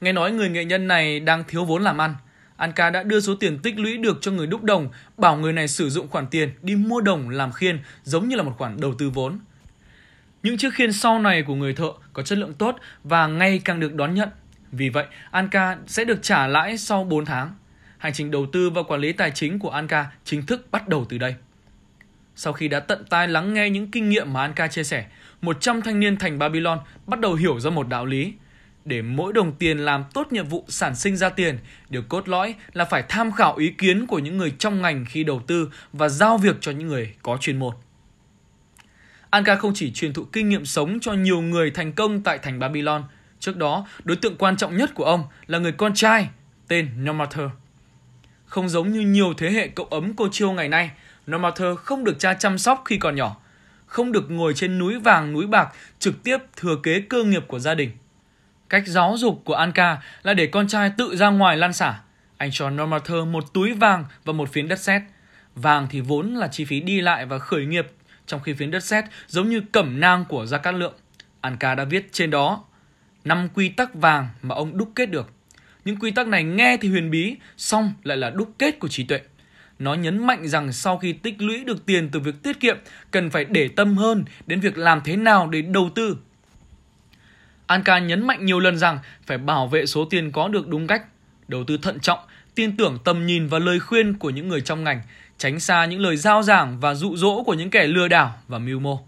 Nghe 0.00 0.12
nói 0.12 0.32
người 0.32 0.48
nghệ 0.48 0.64
nhân 0.64 0.88
này 0.88 1.20
đang 1.20 1.44
thiếu 1.48 1.64
vốn 1.64 1.82
làm 1.82 2.00
ăn. 2.00 2.14
Anka 2.56 2.90
đã 2.90 3.02
đưa 3.02 3.20
số 3.20 3.34
tiền 3.34 3.58
tích 3.58 3.78
lũy 3.78 3.96
được 3.98 4.18
cho 4.20 4.30
người 4.30 4.46
đúc 4.46 4.62
đồng, 4.62 4.88
bảo 5.16 5.36
người 5.36 5.52
này 5.52 5.68
sử 5.68 5.90
dụng 5.90 6.08
khoản 6.08 6.26
tiền 6.26 6.52
đi 6.62 6.74
mua 6.74 7.00
đồng 7.00 7.28
làm 7.28 7.52
khiên 7.52 7.80
giống 8.04 8.28
như 8.28 8.36
là 8.36 8.42
một 8.42 8.54
khoản 8.58 8.80
đầu 8.80 8.94
tư 8.98 9.10
vốn. 9.10 9.38
Những 10.42 10.58
chiếc 10.58 10.74
khiên 10.74 10.92
sau 10.92 11.18
này 11.18 11.42
của 11.42 11.54
người 11.54 11.74
thợ 11.74 11.92
có 12.12 12.22
chất 12.22 12.38
lượng 12.38 12.54
tốt 12.54 12.76
và 13.04 13.26
ngày 13.26 13.60
càng 13.64 13.80
được 13.80 13.94
đón 13.94 14.14
nhận. 14.14 14.28
Vì 14.72 14.88
vậy, 14.88 15.04
Anka 15.30 15.76
sẽ 15.86 16.04
được 16.04 16.22
trả 16.22 16.46
lãi 16.46 16.78
sau 16.78 17.04
4 17.04 17.24
tháng. 17.24 17.54
Hành 17.98 18.12
trình 18.12 18.30
đầu 18.30 18.46
tư 18.52 18.70
và 18.70 18.82
quản 18.82 19.00
lý 19.00 19.12
tài 19.12 19.30
chính 19.30 19.58
của 19.58 19.70
Anka 19.70 20.06
chính 20.24 20.46
thức 20.46 20.66
bắt 20.70 20.88
đầu 20.88 21.06
từ 21.08 21.18
đây. 21.18 21.34
Sau 22.36 22.52
khi 22.52 22.68
đã 22.68 22.80
tận 22.80 23.04
tai 23.10 23.28
lắng 23.28 23.54
nghe 23.54 23.70
những 23.70 23.90
kinh 23.90 24.08
nghiệm 24.08 24.32
mà 24.32 24.40
Anka 24.40 24.68
chia 24.68 24.84
sẻ, 24.84 25.06
100 25.40 25.82
thanh 25.82 26.00
niên 26.00 26.16
thành 26.16 26.38
Babylon 26.38 26.78
bắt 27.06 27.20
đầu 27.20 27.34
hiểu 27.34 27.60
ra 27.60 27.70
một 27.70 27.88
đạo 27.88 28.06
lý. 28.06 28.32
Để 28.84 29.02
mỗi 29.02 29.32
đồng 29.32 29.52
tiền 29.52 29.78
làm 29.78 30.04
tốt 30.14 30.32
nhiệm 30.32 30.46
vụ 30.46 30.64
sản 30.68 30.94
sinh 30.94 31.16
ra 31.16 31.28
tiền, 31.28 31.58
điều 31.88 32.02
cốt 32.02 32.28
lõi 32.28 32.54
là 32.72 32.84
phải 32.84 33.04
tham 33.08 33.32
khảo 33.32 33.56
ý 33.56 33.70
kiến 33.78 34.06
của 34.06 34.18
những 34.18 34.38
người 34.38 34.52
trong 34.58 34.82
ngành 34.82 35.04
khi 35.08 35.24
đầu 35.24 35.42
tư 35.46 35.70
và 35.92 36.08
giao 36.08 36.38
việc 36.38 36.56
cho 36.60 36.72
những 36.72 36.88
người 36.88 37.14
có 37.22 37.36
chuyên 37.40 37.58
môn. 37.58 37.74
Anka 39.32 39.56
không 39.56 39.72
chỉ 39.74 39.92
truyền 39.92 40.12
thụ 40.12 40.24
kinh 40.32 40.48
nghiệm 40.48 40.64
sống 40.64 41.00
cho 41.00 41.12
nhiều 41.12 41.40
người 41.40 41.70
thành 41.70 41.92
công 41.92 42.22
tại 42.22 42.38
thành 42.38 42.58
Babylon. 42.58 43.04
Trước 43.40 43.56
đó, 43.56 43.86
đối 44.04 44.16
tượng 44.16 44.36
quan 44.36 44.56
trọng 44.56 44.76
nhất 44.76 44.90
của 44.94 45.04
ông 45.04 45.24
là 45.46 45.58
người 45.58 45.72
con 45.72 45.94
trai 45.94 46.28
tên 46.68 47.04
Nomather. 47.04 47.48
Không 48.46 48.68
giống 48.68 48.92
như 48.92 49.00
nhiều 49.00 49.34
thế 49.36 49.50
hệ 49.50 49.68
cậu 49.68 49.86
ấm 49.86 50.12
cô 50.16 50.28
chiêu 50.32 50.52
ngày 50.52 50.68
nay, 50.68 50.90
Nomather 51.30 51.78
không 51.78 52.04
được 52.04 52.18
cha 52.18 52.34
chăm 52.34 52.58
sóc 52.58 52.82
khi 52.84 52.98
còn 52.98 53.14
nhỏ, 53.14 53.36
không 53.86 54.12
được 54.12 54.30
ngồi 54.30 54.54
trên 54.54 54.78
núi 54.78 54.98
vàng 54.98 55.32
núi 55.32 55.46
bạc 55.46 55.68
trực 55.98 56.22
tiếp 56.22 56.38
thừa 56.56 56.76
kế 56.82 57.00
cơ 57.00 57.24
nghiệp 57.24 57.44
của 57.48 57.58
gia 57.58 57.74
đình. 57.74 57.90
Cách 58.68 58.86
giáo 58.86 59.14
dục 59.18 59.42
của 59.44 59.54
Anka 59.54 60.02
là 60.22 60.34
để 60.34 60.46
con 60.46 60.68
trai 60.68 60.90
tự 60.98 61.16
ra 61.16 61.30
ngoài 61.30 61.56
lan 61.56 61.72
xả. 61.72 62.00
Anh 62.36 62.50
cho 62.52 62.70
Nomather 62.70 63.26
một 63.26 63.52
túi 63.52 63.72
vàng 63.72 64.04
và 64.24 64.32
một 64.32 64.52
phiến 64.52 64.68
đất 64.68 64.78
sét. 64.78 65.02
Vàng 65.54 65.86
thì 65.90 66.00
vốn 66.00 66.34
là 66.34 66.48
chi 66.48 66.64
phí 66.64 66.80
đi 66.80 67.00
lại 67.00 67.26
và 67.26 67.38
khởi 67.38 67.66
nghiệp 67.66 67.86
trong 68.26 68.40
khi 68.40 68.52
phiến 68.52 68.70
đất 68.70 68.84
sét 68.84 69.04
giống 69.26 69.48
như 69.48 69.62
cẩm 69.72 70.00
nang 70.00 70.24
của 70.28 70.46
Gia 70.46 70.58
Cát 70.58 70.74
Lượng. 70.74 70.94
Anka 71.40 71.74
đã 71.74 71.84
viết 71.84 72.12
trên 72.12 72.30
đó 72.30 72.64
năm 73.24 73.48
quy 73.54 73.68
tắc 73.68 73.94
vàng 73.94 74.28
mà 74.42 74.54
ông 74.54 74.78
đúc 74.78 74.92
kết 74.94 75.06
được. 75.06 75.30
Những 75.84 75.96
quy 75.96 76.10
tắc 76.10 76.26
này 76.26 76.44
nghe 76.44 76.76
thì 76.76 76.88
huyền 76.88 77.10
bí, 77.10 77.36
song 77.56 77.92
lại 78.02 78.16
là 78.16 78.30
đúc 78.30 78.52
kết 78.58 78.78
của 78.78 78.88
trí 78.88 79.04
tuệ. 79.04 79.20
Nó 79.78 79.94
nhấn 79.94 80.26
mạnh 80.26 80.48
rằng 80.48 80.72
sau 80.72 80.98
khi 80.98 81.12
tích 81.12 81.42
lũy 81.42 81.64
được 81.64 81.86
tiền 81.86 82.08
từ 82.12 82.20
việc 82.20 82.42
tiết 82.42 82.60
kiệm, 82.60 82.76
cần 83.10 83.30
phải 83.30 83.44
để 83.44 83.68
tâm 83.68 83.96
hơn 83.96 84.24
đến 84.46 84.60
việc 84.60 84.78
làm 84.78 85.00
thế 85.04 85.16
nào 85.16 85.48
để 85.48 85.62
đầu 85.62 85.90
tư. 85.94 86.16
Anka 87.66 87.98
nhấn 87.98 88.26
mạnh 88.26 88.44
nhiều 88.44 88.60
lần 88.60 88.78
rằng 88.78 88.98
phải 89.26 89.38
bảo 89.38 89.66
vệ 89.66 89.86
số 89.86 90.04
tiền 90.04 90.32
có 90.32 90.48
được 90.48 90.68
đúng 90.68 90.86
cách, 90.86 91.02
đầu 91.48 91.64
tư 91.64 91.78
thận 91.82 92.00
trọng, 92.00 92.18
tin 92.54 92.76
tưởng 92.76 92.98
tầm 93.04 93.26
nhìn 93.26 93.46
và 93.46 93.58
lời 93.58 93.80
khuyên 93.80 94.18
của 94.18 94.30
những 94.30 94.48
người 94.48 94.60
trong 94.60 94.84
ngành 94.84 95.02
tránh 95.42 95.60
xa 95.60 95.84
những 95.84 96.00
lời 96.00 96.16
giao 96.16 96.42
giảng 96.42 96.80
và 96.80 96.94
dụ 96.94 97.16
dỗ 97.16 97.42
của 97.42 97.54
những 97.54 97.70
kẻ 97.70 97.86
lừa 97.86 98.08
đảo 98.08 98.34
và 98.48 98.58
mưu 98.58 98.80
mô. 98.80 99.00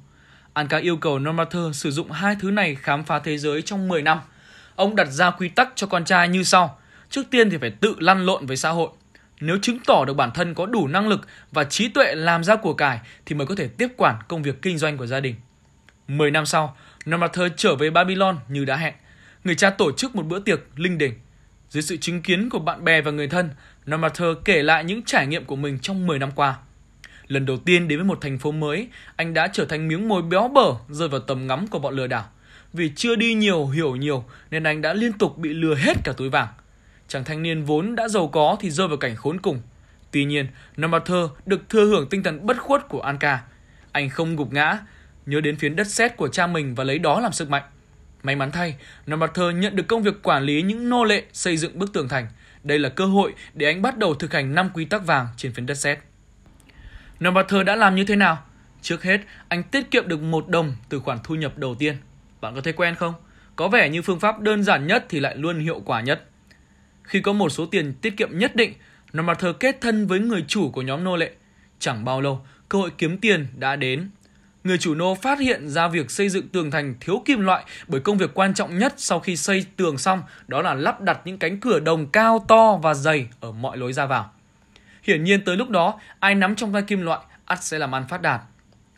Anka 0.53 0.77
yêu 0.77 0.97
cầu 0.97 1.19
Normather 1.19 1.63
sử 1.73 1.91
dụng 1.91 2.11
hai 2.11 2.37
thứ 2.41 2.51
này 2.51 2.75
khám 2.75 3.05
phá 3.05 3.19
thế 3.19 3.39
giới 3.39 3.63
trong 3.63 3.89
10 3.89 4.03
năm. 4.03 4.21
Ông 4.77 4.97
đặt 4.97 5.05
ra 5.05 5.31
quy 5.31 5.49
tắc 5.49 5.73
cho 5.75 5.87
con 5.87 6.05
trai 6.05 6.29
như 6.29 6.43
sau. 6.43 6.79
Trước 7.11 7.23
tiên 7.31 7.51
thì 7.51 7.57
phải 7.57 7.71
tự 7.71 7.97
lăn 7.99 8.27
lộn 8.27 8.47
với 8.47 8.57
xã 8.57 8.71
hội. 8.71 8.89
Nếu 9.41 9.59
chứng 9.63 9.79
tỏ 9.87 10.05
được 10.05 10.15
bản 10.15 10.31
thân 10.31 10.55
có 10.55 10.67
đủ 10.67 10.89
năng 10.89 11.09
lực 11.09 11.21
và 11.53 11.65
trí 11.65 11.89
tuệ 11.89 12.15
làm 12.15 12.45
ra 12.45 12.57
của 12.57 12.75
cải 12.75 13.01
thì 13.27 13.35
mới 13.35 13.47
có 13.47 13.55
thể 13.55 13.69
tiếp 13.69 13.89
quản 13.97 14.17
công 14.29 14.43
việc 14.43 14.63
kinh 14.63 14.79
doanh 14.79 14.97
của 14.97 15.07
gia 15.07 15.21
đình. 15.21 15.35
10 16.09 16.31
năm 16.31 16.47
sau, 16.47 16.77
Normather 17.11 17.53
trở 17.57 17.75
về 17.77 17.91
Babylon 17.91 18.39
như 18.49 18.65
đã 18.65 18.77
hẹn. 18.77 18.95
Người 19.45 19.55
cha 19.55 19.71
tổ 19.71 19.93
chức 19.93 20.17
một 20.17 20.27
bữa 20.27 20.39
tiệc 20.39 20.61
linh 20.77 20.99
đình. 20.99 21.15
Dưới 21.69 21.83
sự 21.83 21.97
chứng 21.97 22.23
kiến 22.23 22.51
của 22.51 22.59
bạn 22.59 22.85
bè 22.85 23.01
và 23.01 23.11
người 23.11 23.29
thân, 23.29 23.51
Normater 23.91 24.29
kể 24.45 24.63
lại 24.63 24.85
những 24.85 25.03
trải 25.03 25.27
nghiệm 25.27 25.45
của 25.45 25.57
mình 25.57 25.79
trong 25.79 26.07
10 26.07 26.19
năm 26.19 26.31
qua. 26.35 26.57
Lần 27.27 27.47
đầu 27.47 27.57
tiên 27.57 27.89
đến 27.89 27.99
với 27.99 28.07
một 28.07 28.19
thành 28.21 28.39
phố 28.39 28.53
mới, 28.53 28.89
anh 29.17 29.35
đã 29.35 29.49
trở 29.53 29.65
thành 29.65 29.89
miếng 29.89 30.09
mồi 30.09 30.23
béo 30.23 30.49
bở 30.49 30.75
rơi 30.89 31.09
vào 31.09 31.21
tầm 31.21 31.47
ngắm 31.47 31.67
của 31.67 31.79
bọn 31.79 31.95
lừa 31.95 32.07
đảo. 32.07 32.25
Vì 32.73 32.93
chưa 32.97 33.17
đi 33.17 33.35
nhiều, 33.35 33.67
hiểu 33.67 33.97
nhiều 33.97 34.25
nên 34.51 34.65
anh 34.65 34.83
đã 34.83 34.95
liên 34.95 35.13
tục 35.13 35.39
bị 35.39 35.55
lừa 35.55 35.75
hết 35.75 35.97
cả 36.05 36.13
túi 36.17 36.29
vàng. 36.31 36.49
Chàng 37.09 37.25
thanh 37.25 37.43
niên 37.43 37.65
vốn 37.65 37.95
đã 37.95 38.09
giàu 38.09 38.29
có 38.29 38.57
thì 38.61 38.71
rơi 38.71 38.89
vào 38.89 38.97
cảnh 38.97 39.17
khốn 39.17 39.41
cùng. 39.41 39.61
Tuy 40.11 40.25
nhiên, 40.25 40.47
Normater 40.81 41.27
được 41.47 41.69
thừa 41.69 41.85
hưởng 41.85 42.09
tinh 42.09 42.23
thần 42.23 42.47
bất 42.47 42.59
khuất 42.59 42.89
của 42.89 43.01
Anka. 43.01 43.43
Anh 43.93 44.11
không 44.11 44.37
gục 44.37 44.53
ngã, 44.53 44.79
nhớ 45.27 45.41
đến 45.41 45.57
phiến 45.57 45.77
đất 45.77 45.87
sét 45.87 46.17
của 46.17 46.29
cha 46.29 46.47
mình 46.47 46.75
và 46.75 46.85
lấy 46.85 46.99
đó 46.99 47.21
làm 47.21 47.33
sức 47.33 47.51
mạnh. 47.51 47.63
May 48.23 48.37
mắn 48.37 48.53
thay, 48.53 48.77
Normater 49.11 49.55
nhận 49.55 49.77
được 49.77 49.87
công 49.89 50.03
việc 50.03 50.23
quản 50.23 50.43
lý 50.43 50.63
những 50.63 50.89
nô 50.89 51.05
lệ 51.05 51.23
xây 51.33 51.57
dựng 51.57 51.79
bức 51.79 51.93
tường 51.93 52.09
thành– 52.09 52.27
đây 52.65 52.79
là 52.79 52.89
cơ 52.89 53.07
hội 53.07 53.35
để 53.55 53.67
anh 53.67 53.83
bắt 53.83 53.99
đầu 53.99 54.15
thực 54.15 54.33
hành 54.33 54.55
5 54.55 54.71
quy 54.75 54.85
tắc 54.85 55.07
vàng 55.07 55.27
trên 55.37 55.53
phiến 55.53 55.67
đất 55.67 55.75
sét. 55.75 55.99
Novater 57.25 57.67
đã 57.67 57.77
làm 57.77 57.95
như 57.95 58.05
thế 58.05 58.17
nào? 58.17 58.39
Trước 58.83 59.03
hết, 59.03 59.21
anh 59.49 59.63
tiết 59.63 59.91
kiệm 59.91 60.09
được 60.09 60.23
một 60.23 60.49
đồng 60.49 60.77
từ 60.89 61.01
khoản 61.01 61.19
thu 61.25 61.35
nhập 61.35 61.59
đầu 61.59 61.75
tiên. 61.75 61.97
Bạn 62.41 62.55
có 62.55 62.61
thấy 62.61 62.73
quen 62.73 62.95
không? 62.95 63.15
Có 63.57 63.69
vẻ 63.69 63.89
như 63.89 64.03
phương 64.03 64.21
pháp 64.21 64.41
đơn 64.41 64.63
giản 64.63 64.87
nhất 64.87 65.07
thì 65.09 65.21
lại 65.21 65.37
luôn 65.37 65.61
hiệu 65.61 65.83
quả 65.85 66.01
nhất. 66.01 66.25
Khi 67.03 67.21
có 67.21 67.33
một 67.33 67.49
số 67.49 67.67
tiền 67.67 67.95
tiết 67.95 68.17
kiệm 68.17 68.39
nhất 68.39 68.57
định, 68.57 68.75
Novater 69.17 69.51
kết 69.61 69.81
thân 69.81 70.07
với 70.07 70.21
người 70.21 70.45
chủ 70.49 70.71
của 70.71 70.83
nhóm 70.83 71.05
nô 71.05 71.17
lệ. 71.17 71.33
Chẳng 71.79 72.05
bao 72.05 72.21
lâu, 72.21 72.47
cơ 72.69 72.79
hội 72.79 72.91
kiếm 72.99 73.19
tiền 73.19 73.47
đã 73.57 73.77
đến 73.77 74.11
người 74.65 74.79
chủ 74.79 74.95
nô 74.95 75.15
phát 75.15 75.39
hiện 75.39 75.69
ra 75.69 75.89
việc 75.89 76.11
xây 76.11 76.29
dựng 76.29 76.49
tường 76.49 76.71
thành 76.71 76.95
thiếu 77.01 77.23
kim 77.25 77.41
loại 77.41 77.65
bởi 77.89 78.01
công 78.01 78.19
việc 78.19 78.31
quan 78.35 78.55
trọng 78.55 78.79
nhất 78.79 78.95
sau 78.97 79.21
khi 79.21 79.37
xây 79.37 79.67
tường 79.77 79.99
xong 79.99 80.23
đó 80.49 80.63
là 80.63 80.75
lắp 80.75 81.01
đặt 81.01 81.21
những 81.25 81.39
cánh 81.39 81.61
cửa 81.61 81.81
đồng 81.81 82.07
cao 82.07 82.45
to 82.49 82.77
và 82.77 82.95
dày 82.95 83.29
ở 83.41 83.53
mọi 83.53 83.77
lối 83.77 83.93
ra 83.93 84.07
vào. 84.07 84.31
Hiển 85.03 85.25
nhiên 85.25 85.45
tới 85.45 85.57
lúc 85.57 85.71
đó, 85.71 86.01
ai 86.21 86.35
nắm 86.35 86.55
trong 86.55 86.73
tay 86.73 86.83
kim 86.83 87.03
loại 87.03 87.21
ắt 87.45 87.65
sẽ 87.65 87.79
làm 87.79 87.95
ăn 87.95 88.05
phát 88.09 88.23
đạt. 88.23 88.41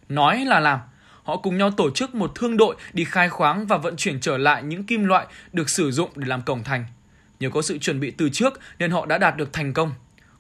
Nói 0.09 0.45
là 0.45 0.61
làm, 0.61 0.79
họ 1.23 1.37
cùng 1.37 1.59
nhau 1.59 1.71
tổ 1.71 1.91
chức 1.91 2.15
một 2.15 2.33
thương 2.35 2.57
đội 2.57 2.77
đi 2.93 3.05
khai 3.05 3.29
khoáng 3.29 3.67
và 3.67 3.77
vận 3.77 3.97
chuyển 3.97 4.21
trở 4.21 4.39
lại 4.39 4.63
những 4.63 4.85
kim 4.85 5.05
loại 5.05 5.27
được 5.53 5.71
sử 5.71 5.91
dụng 5.91 6.11
để 6.17 6.27
làm 6.27 6.43
cổng 6.43 6.65
thành. 6.65 6.85
Nhờ 7.41 7.51
có 7.51 7.63
sự 7.63 7.79
chuẩn 7.79 8.01
bị 8.01 8.11
từ 8.11 8.29
trước 8.29 8.61
nên 8.79 8.91
họ 8.91 9.07
đã 9.07 9.19
đạt 9.19 9.37
được 9.37 9.53
thành 9.53 9.73
công. 9.73 9.93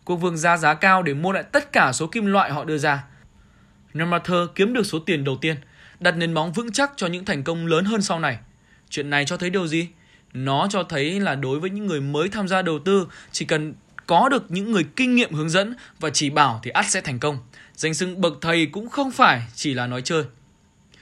Quốc 0.05 0.17
vương 0.17 0.37
ra 0.37 0.57
giá 0.57 0.75
cao 0.75 1.03
để 1.03 1.15
mua 1.15 1.33
lại 1.33 1.43
tất 1.43 1.73
cả 1.73 1.93
số 1.93 2.07
kim 2.07 2.27
loại 2.27 2.51
họ 2.51 2.65
đưa 2.65 2.79
ra– 2.79 3.05
Namater 3.97 4.49
kiếm 4.55 4.73
được 4.73 4.87
số 4.87 4.99
tiền 4.99 5.25
đầu 5.25 5.37
tiên, 5.41 5.57
đặt 6.01 6.17
nền 6.17 6.35
móng 6.35 6.53
vững 6.53 6.73
chắc 6.73 6.93
cho 6.97 7.07
những 7.07 7.25
thành 7.25 7.45
công 7.45 7.67
lớn 7.67 7.85
hơn 7.85 8.03
sau 8.03 8.21
này. 8.21 8.39
Chuyện 8.91 9.11
này 9.11 9.25
cho 9.25 9.37
thấy 9.37 9.51
điều 9.51 9.67
gì? 9.67 9.89
Nó 10.33 10.67
cho 10.71 10.83
thấy 10.83 11.21
là 11.21 11.35
đối 11.35 11.61
với 11.61 11.71
những 11.71 11.87
người 11.87 12.01
mới 12.01 12.29
tham 12.29 12.49
gia 12.49 12.63
đầu 12.63 12.79
tư, 12.79 13.07
chỉ 13.33 13.45
cần 13.45 13.75
có 14.07 14.29
được 14.29 14.51
những 14.51 14.73
người 14.73 14.85
kinh 14.97 15.17
nghiệm 15.17 15.35
hướng 15.35 15.51
dẫn 15.51 15.75
và 16.01 16.11
chỉ 16.11 16.31
bảo 16.31 16.61
thì 16.63 16.71
ắt 16.71 16.91
sẽ 16.91 17.01
thành 17.01 17.19
công. 17.19 17.39
Danh 17.75 17.95
xưng 17.95 18.21
bậc 18.21 18.33
thầy 18.41 18.67
cũng 18.67 18.89
không 18.89 19.11
phải 19.11 19.43
chỉ 19.55 19.75
là 19.75 19.87
nói 19.87 20.03
chơi. 20.03 20.25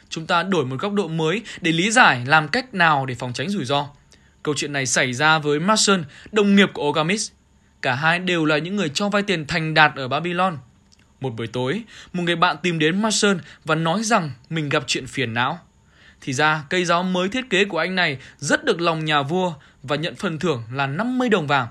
Chúng 0.08 0.26
ta 0.26 0.42
đổi 0.42 0.64
một 0.64 0.76
góc 0.80 0.92
độ 0.92 1.08
mới 1.08 1.42
để 1.60 1.72
lý 1.72 1.90
giải 1.90 2.24
làm 2.26 2.48
cách 2.48 2.74
nào 2.74 3.06
để 3.06 3.14
phòng 3.14 3.32
tránh 3.32 3.48
rủi 3.48 3.64
ro. 3.64 3.88
Câu 4.42 4.54
chuyện 4.56 4.72
này 4.72 4.86
xảy 4.86 5.12
ra 5.12 5.38
với 5.38 5.60
Marson, 5.60 6.04
đồng 6.32 6.56
nghiệp 6.56 6.68
của 6.74 6.82
Ogamis. 6.82 7.30
Cả 7.82 7.94
hai 7.94 8.18
đều 8.18 8.44
là 8.44 8.58
những 8.58 8.76
người 8.76 8.88
cho 8.88 9.08
vay 9.08 9.22
tiền 9.22 9.46
thành 9.46 9.74
đạt 9.74 9.92
ở 9.96 10.08
Babylon. 10.08 10.58
Một 11.24 11.36
buổi 11.36 11.46
tối, 11.46 11.82
một 12.12 12.22
người 12.22 12.36
bạn 12.36 12.56
tìm 12.62 12.78
đến 12.78 13.02
Marson 13.02 13.38
và 13.64 13.74
nói 13.74 14.02
rằng 14.02 14.30
mình 14.50 14.68
gặp 14.68 14.84
chuyện 14.86 15.06
phiền 15.06 15.34
não. 15.34 15.58
Thì 16.20 16.32
ra, 16.32 16.64
cây 16.70 16.84
giáo 16.84 17.02
mới 17.02 17.28
thiết 17.28 17.50
kế 17.50 17.64
của 17.64 17.78
anh 17.78 17.94
này 17.94 18.18
rất 18.38 18.64
được 18.64 18.80
lòng 18.80 19.04
nhà 19.04 19.22
vua 19.22 19.52
và 19.82 19.96
nhận 19.96 20.14
phần 20.14 20.38
thưởng 20.38 20.62
là 20.72 20.86
50 20.86 21.28
đồng 21.28 21.46
vàng. 21.46 21.68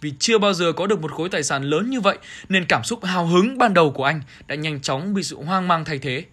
Vì 0.00 0.12
chưa 0.18 0.38
bao 0.38 0.52
giờ 0.52 0.72
có 0.72 0.86
được 0.86 1.00
một 1.00 1.12
khối 1.12 1.28
tài 1.28 1.42
sản 1.42 1.62
lớn 1.62 1.90
như 1.90 2.00
vậy 2.00 2.18
nên 2.48 2.64
cảm 2.64 2.84
xúc 2.84 3.04
hào 3.04 3.26
hứng 3.26 3.58
ban 3.58 3.74
đầu 3.74 3.90
của 3.90 4.04
anh 4.04 4.20
đã 4.46 4.54
nhanh 4.54 4.80
chóng 4.80 5.14
bị 5.14 5.22
sự 5.22 5.36
hoang 5.36 5.68
mang 5.68 5.84
thay 5.84 5.98
thế. 5.98 6.24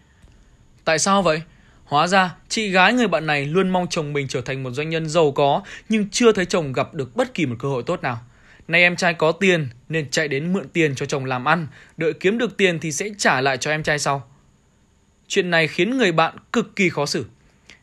Tại 0.83 0.99
sao 0.99 1.21
vậy? 1.21 1.41
Hóa 1.85 2.07
ra, 2.07 2.35
chị 2.49 2.69
gái 2.69 2.93
người 2.93 3.07
bạn 3.07 3.25
này 3.25 3.45
luôn 3.45 3.69
mong 3.69 3.87
chồng 3.89 4.13
mình 4.13 4.27
trở 4.27 4.41
thành 4.41 4.63
một 4.63 4.71
doanh 4.71 4.89
nhân 4.89 5.09
giàu 5.09 5.31
có 5.31 5.61
nhưng 5.89 6.09
chưa 6.09 6.31
thấy 6.31 6.45
chồng 6.45 6.73
gặp 6.73 6.93
được 6.93 7.15
bất 7.15 7.33
kỳ 7.33 7.45
một 7.45 7.55
cơ 7.59 7.69
hội 7.69 7.83
tốt 7.83 8.01
nào. 8.01 8.19
Nay 8.67 8.81
em 8.81 8.95
trai 8.95 9.13
có 9.13 9.31
tiền 9.31 9.67
nên 9.89 10.09
chạy 10.09 10.27
đến 10.27 10.53
mượn 10.53 10.69
tiền 10.69 10.95
cho 10.95 11.05
chồng 11.05 11.25
làm 11.25 11.45
ăn, 11.47 11.67
đợi 11.97 12.13
kiếm 12.13 12.37
được 12.37 12.57
tiền 12.57 12.79
thì 12.79 12.91
sẽ 12.91 13.09
trả 13.17 13.41
lại 13.41 13.57
cho 13.57 13.71
em 13.71 13.83
trai 13.83 13.99
sau. 13.99 14.29
Chuyện 15.27 15.49
này 15.49 15.67
khiến 15.67 15.97
người 15.97 16.11
bạn 16.11 16.35
cực 16.53 16.75
kỳ 16.75 16.89
khó 16.89 17.05
xử. 17.05 17.25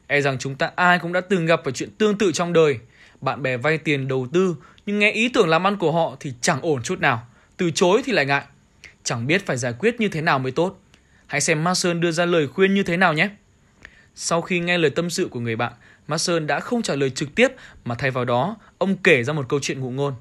E 0.07 0.21
rằng 0.21 0.39
chúng 0.39 0.55
ta 0.55 0.71
ai 0.77 0.99
cũng 0.99 1.13
đã 1.13 1.21
từng 1.21 1.47
gặp 1.47 1.61
phải 1.65 1.73
chuyện 1.73 1.91
tương 1.91 2.19
tự 2.19 2.33
trong 2.33 2.53
đời. 2.53 2.79
Bạn 3.21 3.43
bè 3.43 3.57
vay 3.57 3.79
tiền 3.79 4.09
đầu 4.09 4.29
tư 4.33 4.57
nhưng 4.87 4.99
nghe 4.99 5.13
ý 5.13 5.29
tưởng 5.29 5.49
làm 5.49 5.67
ăn 5.67 5.77
của 5.77 5.93
họ 5.93 6.17
thì 6.21 6.33
chẳng 6.41 6.61
ổn 6.61 6.83
chút 6.83 7.01
nào. 7.01 7.27
Từ 7.57 7.71
chối 7.71 8.03
thì 8.05 8.13
lại 8.13 8.27
ngại. 8.27 8.45
Chẳng 9.05 9.27
biết 9.27 9.47
phải 9.47 9.57
giải 9.57 9.73
quyết 9.79 10.01
như 10.01 10.09
thế 10.09 10.21
nào 10.21 10.39
mới 10.39 10.53
tốt. 10.53 10.81
Hãy 11.27 11.41
xem 11.41 11.65
Mason 11.65 12.01
đưa 12.01 12.11
ra 12.11 12.27
lời 12.27 12.49
khuyên 12.49 12.75
như 12.75 12.83
thế 12.83 12.97
nào 12.97 13.13
nhé. 13.13 13.29
Sau 14.15 14.41
khi 14.43 14.59
nghe 14.59 14.79
lời 14.79 14.91
tâm 14.91 15.11
sự 15.11 15.29
của 15.31 15.41
người 15.41 15.57
bạn, 15.57 15.73
Mason 16.09 16.47
đã 16.47 16.61
không 16.61 16.83
trả 16.83 16.95
lời 16.95 17.11
trực 17.11 17.35
tiếp 17.35 17.49
mà 17.85 17.95
thay 17.95 18.11
vào 18.11 18.25
đó, 18.25 18.57
ông 18.79 18.97
kể 18.97 19.25
ra 19.25 19.33
một 19.33 19.47
câu 19.49 19.61
chuyện 19.63 19.81
ngụ 19.81 19.91
ngôn. 19.91 20.15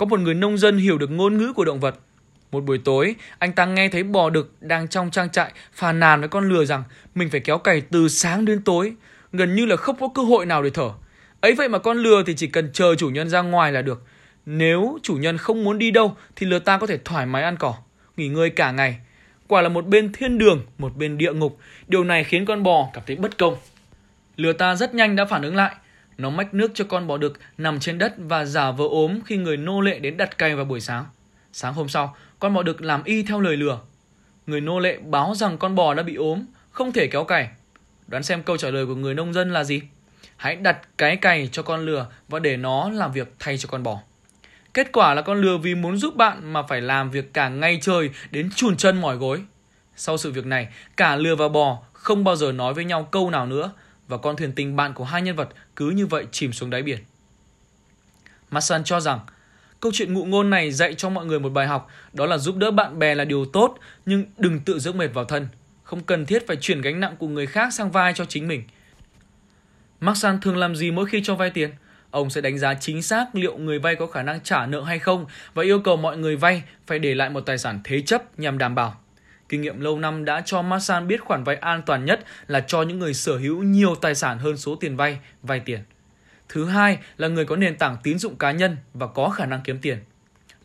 Có 0.00 0.06
một 0.06 0.20
người 0.20 0.34
nông 0.34 0.58
dân 0.58 0.78
hiểu 0.78 0.98
được 0.98 1.10
ngôn 1.10 1.38
ngữ 1.38 1.52
của 1.52 1.64
động 1.64 1.80
vật. 1.80 1.94
Một 2.52 2.64
buổi 2.64 2.78
tối, 2.78 3.14
anh 3.38 3.52
ta 3.52 3.64
nghe 3.64 3.88
thấy 3.88 4.02
bò 4.02 4.30
đực 4.30 4.54
đang 4.60 4.88
trong 4.88 5.10
trang 5.10 5.30
trại 5.30 5.52
phàn 5.72 6.00
nàn 6.00 6.20
với 6.20 6.28
con 6.28 6.48
lừa 6.48 6.64
rằng 6.64 6.82
mình 7.14 7.30
phải 7.30 7.40
kéo 7.40 7.58
cày 7.58 7.80
từ 7.80 8.08
sáng 8.08 8.44
đến 8.44 8.62
tối, 8.62 8.94
gần 9.32 9.54
như 9.54 9.66
là 9.66 9.76
không 9.76 9.96
có 10.00 10.08
cơ 10.14 10.22
hội 10.22 10.46
nào 10.46 10.62
để 10.62 10.70
thở. 10.70 10.90
Ấy 11.40 11.54
vậy 11.54 11.68
mà 11.68 11.78
con 11.78 11.98
lừa 11.98 12.22
thì 12.26 12.34
chỉ 12.34 12.46
cần 12.46 12.70
chờ 12.72 12.94
chủ 12.94 13.08
nhân 13.08 13.28
ra 13.28 13.42
ngoài 13.42 13.72
là 13.72 13.82
được. 13.82 14.02
Nếu 14.46 14.98
chủ 15.02 15.14
nhân 15.14 15.38
không 15.38 15.64
muốn 15.64 15.78
đi 15.78 15.90
đâu 15.90 16.16
thì 16.36 16.46
lừa 16.46 16.58
ta 16.58 16.78
có 16.78 16.86
thể 16.86 16.98
thoải 17.04 17.26
mái 17.26 17.42
ăn 17.42 17.56
cỏ, 17.56 17.74
nghỉ 18.16 18.28
ngơi 18.28 18.50
cả 18.50 18.70
ngày. 18.70 18.98
Quả 19.48 19.62
là 19.62 19.68
một 19.68 19.86
bên 19.86 20.12
thiên 20.12 20.38
đường, 20.38 20.66
một 20.78 20.96
bên 20.96 21.18
địa 21.18 21.32
ngục. 21.32 21.58
Điều 21.88 22.04
này 22.04 22.24
khiến 22.24 22.44
con 22.44 22.62
bò 22.62 22.90
cảm 22.92 23.02
thấy 23.06 23.16
bất 23.16 23.38
công. 23.38 23.56
Lừa 24.36 24.52
ta 24.52 24.74
rất 24.74 24.94
nhanh 24.94 25.16
đã 25.16 25.24
phản 25.24 25.42
ứng 25.42 25.56
lại. 25.56 25.74
Nó 26.20 26.30
mách 26.30 26.54
nước 26.54 26.70
cho 26.74 26.84
con 26.84 27.06
bò 27.06 27.16
đực 27.16 27.40
nằm 27.58 27.80
trên 27.80 27.98
đất 27.98 28.14
và 28.18 28.44
giả 28.44 28.70
vờ 28.70 28.84
ốm 28.84 29.20
khi 29.26 29.36
người 29.36 29.56
nô 29.56 29.80
lệ 29.80 29.98
đến 29.98 30.16
đặt 30.16 30.38
cày 30.38 30.56
vào 30.56 30.64
buổi 30.64 30.80
sáng. 30.80 31.04
Sáng 31.52 31.74
hôm 31.74 31.88
sau, 31.88 32.16
con 32.38 32.54
bò 32.54 32.62
đực 32.62 32.82
làm 32.82 33.04
y 33.04 33.22
theo 33.22 33.40
lời 33.40 33.56
lừa. 33.56 33.80
Người 34.46 34.60
nô 34.60 34.78
lệ 34.78 34.98
báo 34.98 35.34
rằng 35.34 35.58
con 35.58 35.74
bò 35.74 35.94
đã 35.94 36.02
bị 36.02 36.14
ốm, 36.14 36.44
không 36.70 36.92
thể 36.92 37.06
kéo 37.06 37.24
cày. 37.24 37.48
Đoán 38.06 38.22
xem 38.22 38.42
câu 38.42 38.56
trả 38.56 38.70
lời 38.70 38.86
của 38.86 38.94
người 38.94 39.14
nông 39.14 39.32
dân 39.32 39.52
là 39.52 39.64
gì? 39.64 39.82
Hãy 40.36 40.56
đặt 40.56 40.78
cái 40.98 41.16
cày 41.16 41.48
cho 41.52 41.62
con 41.62 41.86
lừa 41.86 42.06
và 42.28 42.38
để 42.38 42.56
nó 42.56 42.90
làm 42.90 43.12
việc 43.12 43.34
thay 43.38 43.58
cho 43.58 43.68
con 43.72 43.82
bò. 43.82 44.00
Kết 44.74 44.92
quả 44.92 45.14
là 45.14 45.22
con 45.22 45.40
lừa 45.40 45.56
vì 45.56 45.74
muốn 45.74 45.96
giúp 45.96 46.16
bạn 46.16 46.52
mà 46.52 46.62
phải 46.62 46.80
làm 46.80 47.10
việc 47.10 47.34
cả 47.34 47.48
ngày 47.48 47.78
trời 47.82 48.10
đến 48.30 48.50
chuồn 48.56 48.76
chân 48.76 49.00
mỏi 49.00 49.16
gối. 49.16 49.42
Sau 49.96 50.16
sự 50.16 50.32
việc 50.32 50.46
này, 50.46 50.68
cả 50.96 51.16
lừa 51.16 51.36
và 51.36 51.48
bò 51.48 51.78
không 51.92 52.24
bao 52.24 52.36
giờ 52.36 52.52
nói 52.52 52.74
với 52.74 52.84
nhau 52.84 53.08
câu 53.10 53.30
nào 53.30 53.46
nữa 53.46 53.72
và 54.10 54.16
con 54.16 54.36
thuyền 54.36 54.52
tình 54.52 54.76
bạn 54.76 54.94
của 54.94 55.04
hai 55.04 55.22
nhân 55.22 55.36
vật 55.36 55.48
cứ 55.76 55.90
như 55.90 56.06
vậy 56.06 56.26
chìm 56.30 56.52
xuống 56.52 56.70
đáy 56.70 56.82
biển. 56.82 56.98
Masan 58.50 58.84
cho 58.84 59.00
rằng, 59.00 59.20
câu 59.80 59.92
chuyện 59.94 60.14
ngụ 60.14 60.24
ngôn 60.24 60.50
này 60.50 60.72
dạy 60.72 60.94
cho 60.94 61.08
mọi 61.08 61.26
người 61.26 61.40
một 61.40 61.48
bài 61.48 61.66
học, 61.66 61.88
đó 62.12 62.26
là 62.26 62.38
giúp 62.38 62.56
đỡ 62.56 62.70
bạn 62.70 62.98
bè 62.98 63.14
là 63.14 63.24
điều 63.24 63.44
tốt, 63.44 63.78
nhưng 64.06 64.24
đừng 64.38 64.60
tự 64.60 64.78
dưỡng 64.78 64.98
mệt 64.98 65.08
vào 65.14 65.24
thân. 65.24 65.48
Không 65.82 66.02
cần 66.02 66.26
thiết 66.26 66.46
phải 66.46 66.56
chuyển 66.56 66.80
gánh 66.80 67.00
nặng 67.00 67.16
của 67.18 67.28
người 67.28 67.46
khác 67.46 67.74
sang 67.74 67.90
vai 67.90 68.12
cho 68.14 68.24
chính 68.24 68.48
mình. 68.48 68.62
Masan 70.00 70.40
thường 70.40 70.56
làm 70.56 70.76
gì 70.76 70.90
mỗi 70.90 71.06
khi 71.06 71.20
cho 71.24 71.34
vay 71.34 71.50
tiền? 71.50 71.70
Ông 72.10 72.30
sẽ 72.30 72.40
đánh 72.40 72.58
giá 72.58 72.74
chính 72.74 73.02
xác 73.02 73.34
liệu 73.34 73.58
người 73.58 73.78
vay 73.78 73.96
có 73.96 74.06
khả 74.06 74.22
năng 74.22 74.40
trả 74.40 74.66
nợ 74.66 74.82
hay 74.82 74.98
không 74.98 75.26
và 75.54 75.62
yêu 75.62 75.80
cầu 75.80 75.96
mọi 75.96 76.16
người 76.16 76.36
vay 76.36 76.62
phải 76.86 76.98
để 76.98 77.14
lại 77.14 77.30
một 77.30 77.40
tài 77.40 77.58
sản 77.58 77.80
thế 77.84 78.00
chấp 78.00 78.38
nhằm 78.38 78.58
đảm 78.58 78.74
bảo. 78.74 78.99
Kinh 79.50 79.60
nghiệm 79.60 79.80
lâu 79.80 79.98
năm 79.98 80.24
đã 80.24 80.40
cho 80.40 80.62
Masan 80.62 81.06
biết 81.06 81.20
khoản 81.20 81.44
vay 81.44 81.56
an 81.56 81.82
toàn 81.86 82.04
nhất 82.04 82.24
là 82.46 82.60
cho 82.60 82.82
những 82.82 82.98
người 82.98 83.14
sở 83.14 83.36
hữu 83.36 83.62
nhiều 83.62 83.94
tài 83.94 84.14
sản 84.14 84.38
hơn 84.38 84.56
số 84.56 84.74
tiền 84.74 84.96
vay, 84.96 85.18
vay 85.42 85.60
tiền. 85.60 85.80
Thứ 86.48 86.64
hai 86.64 86.98
là 87.16 87.28
người 87.28 87.44
có 87.44 87.56
nền 87.56 87.76
tảng 87.76 87.96
tín 88.02 88.18
dụng 88.18 88.36
cá 88.36 88.52
nhân 88.52 88.76
và 88.94 89.06
có 89.06 89.28
khả 89.28 89.46
năng 89.46 89.60
kiếm 89.64 89.78
tiền. 89.78 89.98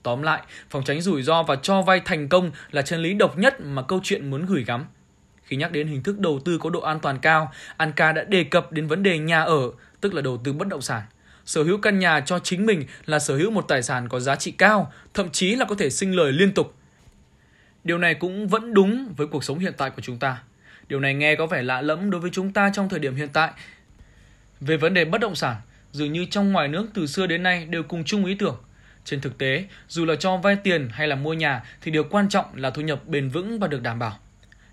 Tóm 0.04 0.22
lại, 0.22 0.42
phòng 0.70 0.84
tránh 0.84 1.02
rủi 1.02 1.24
ro 1.24 1.44
và 1.44 1.56
cho 1.56 1.82
vay 1.82 2.00
thành 2.06 2.30
công 2.30 2.52
là 2.72 2.82
chân 2.82 3.00
lý 3.00 3.14
độc 3.14 3.38
nhất 3.38 3.62
mà 3.62 3.82
câu 3.82 4.00
chuyện 4.04 4.30
muốn 4.30 4.46
gửi 4.46 4.64
gắm. 4.64 4.86
Khi 5.44 5.58
nhắc 5.58 5.72
đến 5.72 5.88
hình 5.88 6.04
thức 6.04 6.20
đầu 6.20 6.40
tư 6.46 6.58
có 6.58 6.70
độ 6.70 6.80
an 6.80 7.00
toàn 7.00 7.20
cao, 7.20 7.52
Anka 7.78 8.12
đã 8.12 8.24
đề 8.24 8.44
cập 8.44 8.72
đến 8.72 8.88
vấn 8.88 9.04
đề 9.04 9.18
nhà 9.18 9.42
ở, 9.42 9.72
tức 10.02 10.14
là 10.14 10.22
đầu 10.22 10.38
tư 10.44 10.54
bất 10.54 10.68
động 10.68 10.82
sản. 10.82 11.02
Sở 11.46 11.64
hữu 11.64 11.78
căn 11.78 12.00
nhà 12.00 12.20
cho 12.20 12.40
chính 12.40 12.66
mình 12.66 12.86
là 13.06 13.20
sở 13.20 13.38
hữu 13.38 13.52
một 13.52 13.66
tài 13.68 13.84
sản 13.84 14.10
có 14.10 14.20
giá 14.20 14.36
trị 14.36 14.52
cao, 14.52 14.92
thậm 15.14 15.30
chí 15.30 15.56
là 15.56 15.66
có 15.66 15.76
thể 15.76 15.90
sinh 15.90 16.16
lời 16.16 16.32
liên 16.32 16.54
tục. 16.54 16.76
Điều 17.86 17.98
này 17.98 18.16
cũng 18.16 18.48
vẫn 18.48 18.74
đúng 18.74 19.14
với 19.18 19.28
cuộc 19.28 19.44
sống 19.44 19.60
hiện 19.60 19.74
tại 19.78 19.90
của 19.90 20.02
chúng 20.02 20.20
ta. 20.20 20.42
Điều 20.88 21.00
này 21.00 21.14
nghe 21.14 21.36
có 21.36 21.48
vẻ 21.48 21.62
lạ 21.62 21.82
lẫm 21.82 22.12
đối 22.12 22.22
với 22.22 22.32
chúng 22.34 22.54
ta 22.54 22.72
trong 22.74 22.90
thời 22.90 23.00
điểm 23.00 23.16
hiện 23.16 23.30
tại. 23.34 23.52
Về 24.60 24.78
vấn 24.78 24.94
đề 24.94 25.06
bất 25.06 25.22
động 25.22 25.36
sản, 25.36 25.56
dường 25.92 26.14
như 26.14 26.26
trong 26.32 26.52
ngoài 26.52 26.68
nước 26.68 26.88
từ 26.94 27.08
xưa 27.08 27.28
đến 27.28 27.44
nay 27.44 27.66
đều 27.66 27.84
cùng 27.84 28.04
chung 28.04 28.26
ý 28.26 28.36
tưởng. 28.36 28.58
Trên 29.04 29.22
thực 29.22 29.38
tế, 29.38 29.66
dù 29.88 30.06
là 30.06 30.16
cho 30.16 30.38
vay 30.38 30.56
tiền 30.56 30.90
hay 30.92 31.08
là 31.08 31.16
mua 31.16 31.34
nhà 31.34 31.64
thì 31.82 31.92
điều 31.92 32.04
quan 32.04 32.30
trọng 32.30 32.46
là 32.56 32.70
thu 32.70 32.82
nhập 32.82 33.08
bền 33.08 33.30
vững 33.30 33.60
và 33.60 33.68
được 33.68 33.82
đảm 33.82 34.00
bảo. 34.00 34.20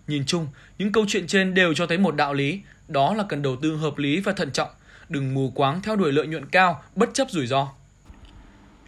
Nhìn 0.07 0.25
chung, 0.27 0.47
những 0.79 0.93
câu 0.93 1.05
chuyện 1.09 1.27
trên 1.27 1.55
đều 1.55 1.75
cho 1.75 1.87
thấy 1.87 1.99
một 1.99 2.17
đạo 2.17 2.35
lý, 2.35 2.61
đó 2.89 3.15
là 3.15 3.25
cần 3.29 3.43
đầu 3.43 3.57
tư 3.63 3.77
hợp 3.77 3.99
lý 3.99 4.21
và 4.21 4.33
thận 4.33 4.51
trọng, 4.51 4.69
đừng 5.09 5.35
mù 5.35 5.51
quáng 5.55 5.83
theo 5.83 5.97
đuổi 5.97 6.13
lợi 6.13 6.27
nhuận 6.27 6.47
cao 6.47 6.83
bất 6.95 7.11
chấp 7.15 7.31
rủi 7.31 7.47
ro. 7.47 7.69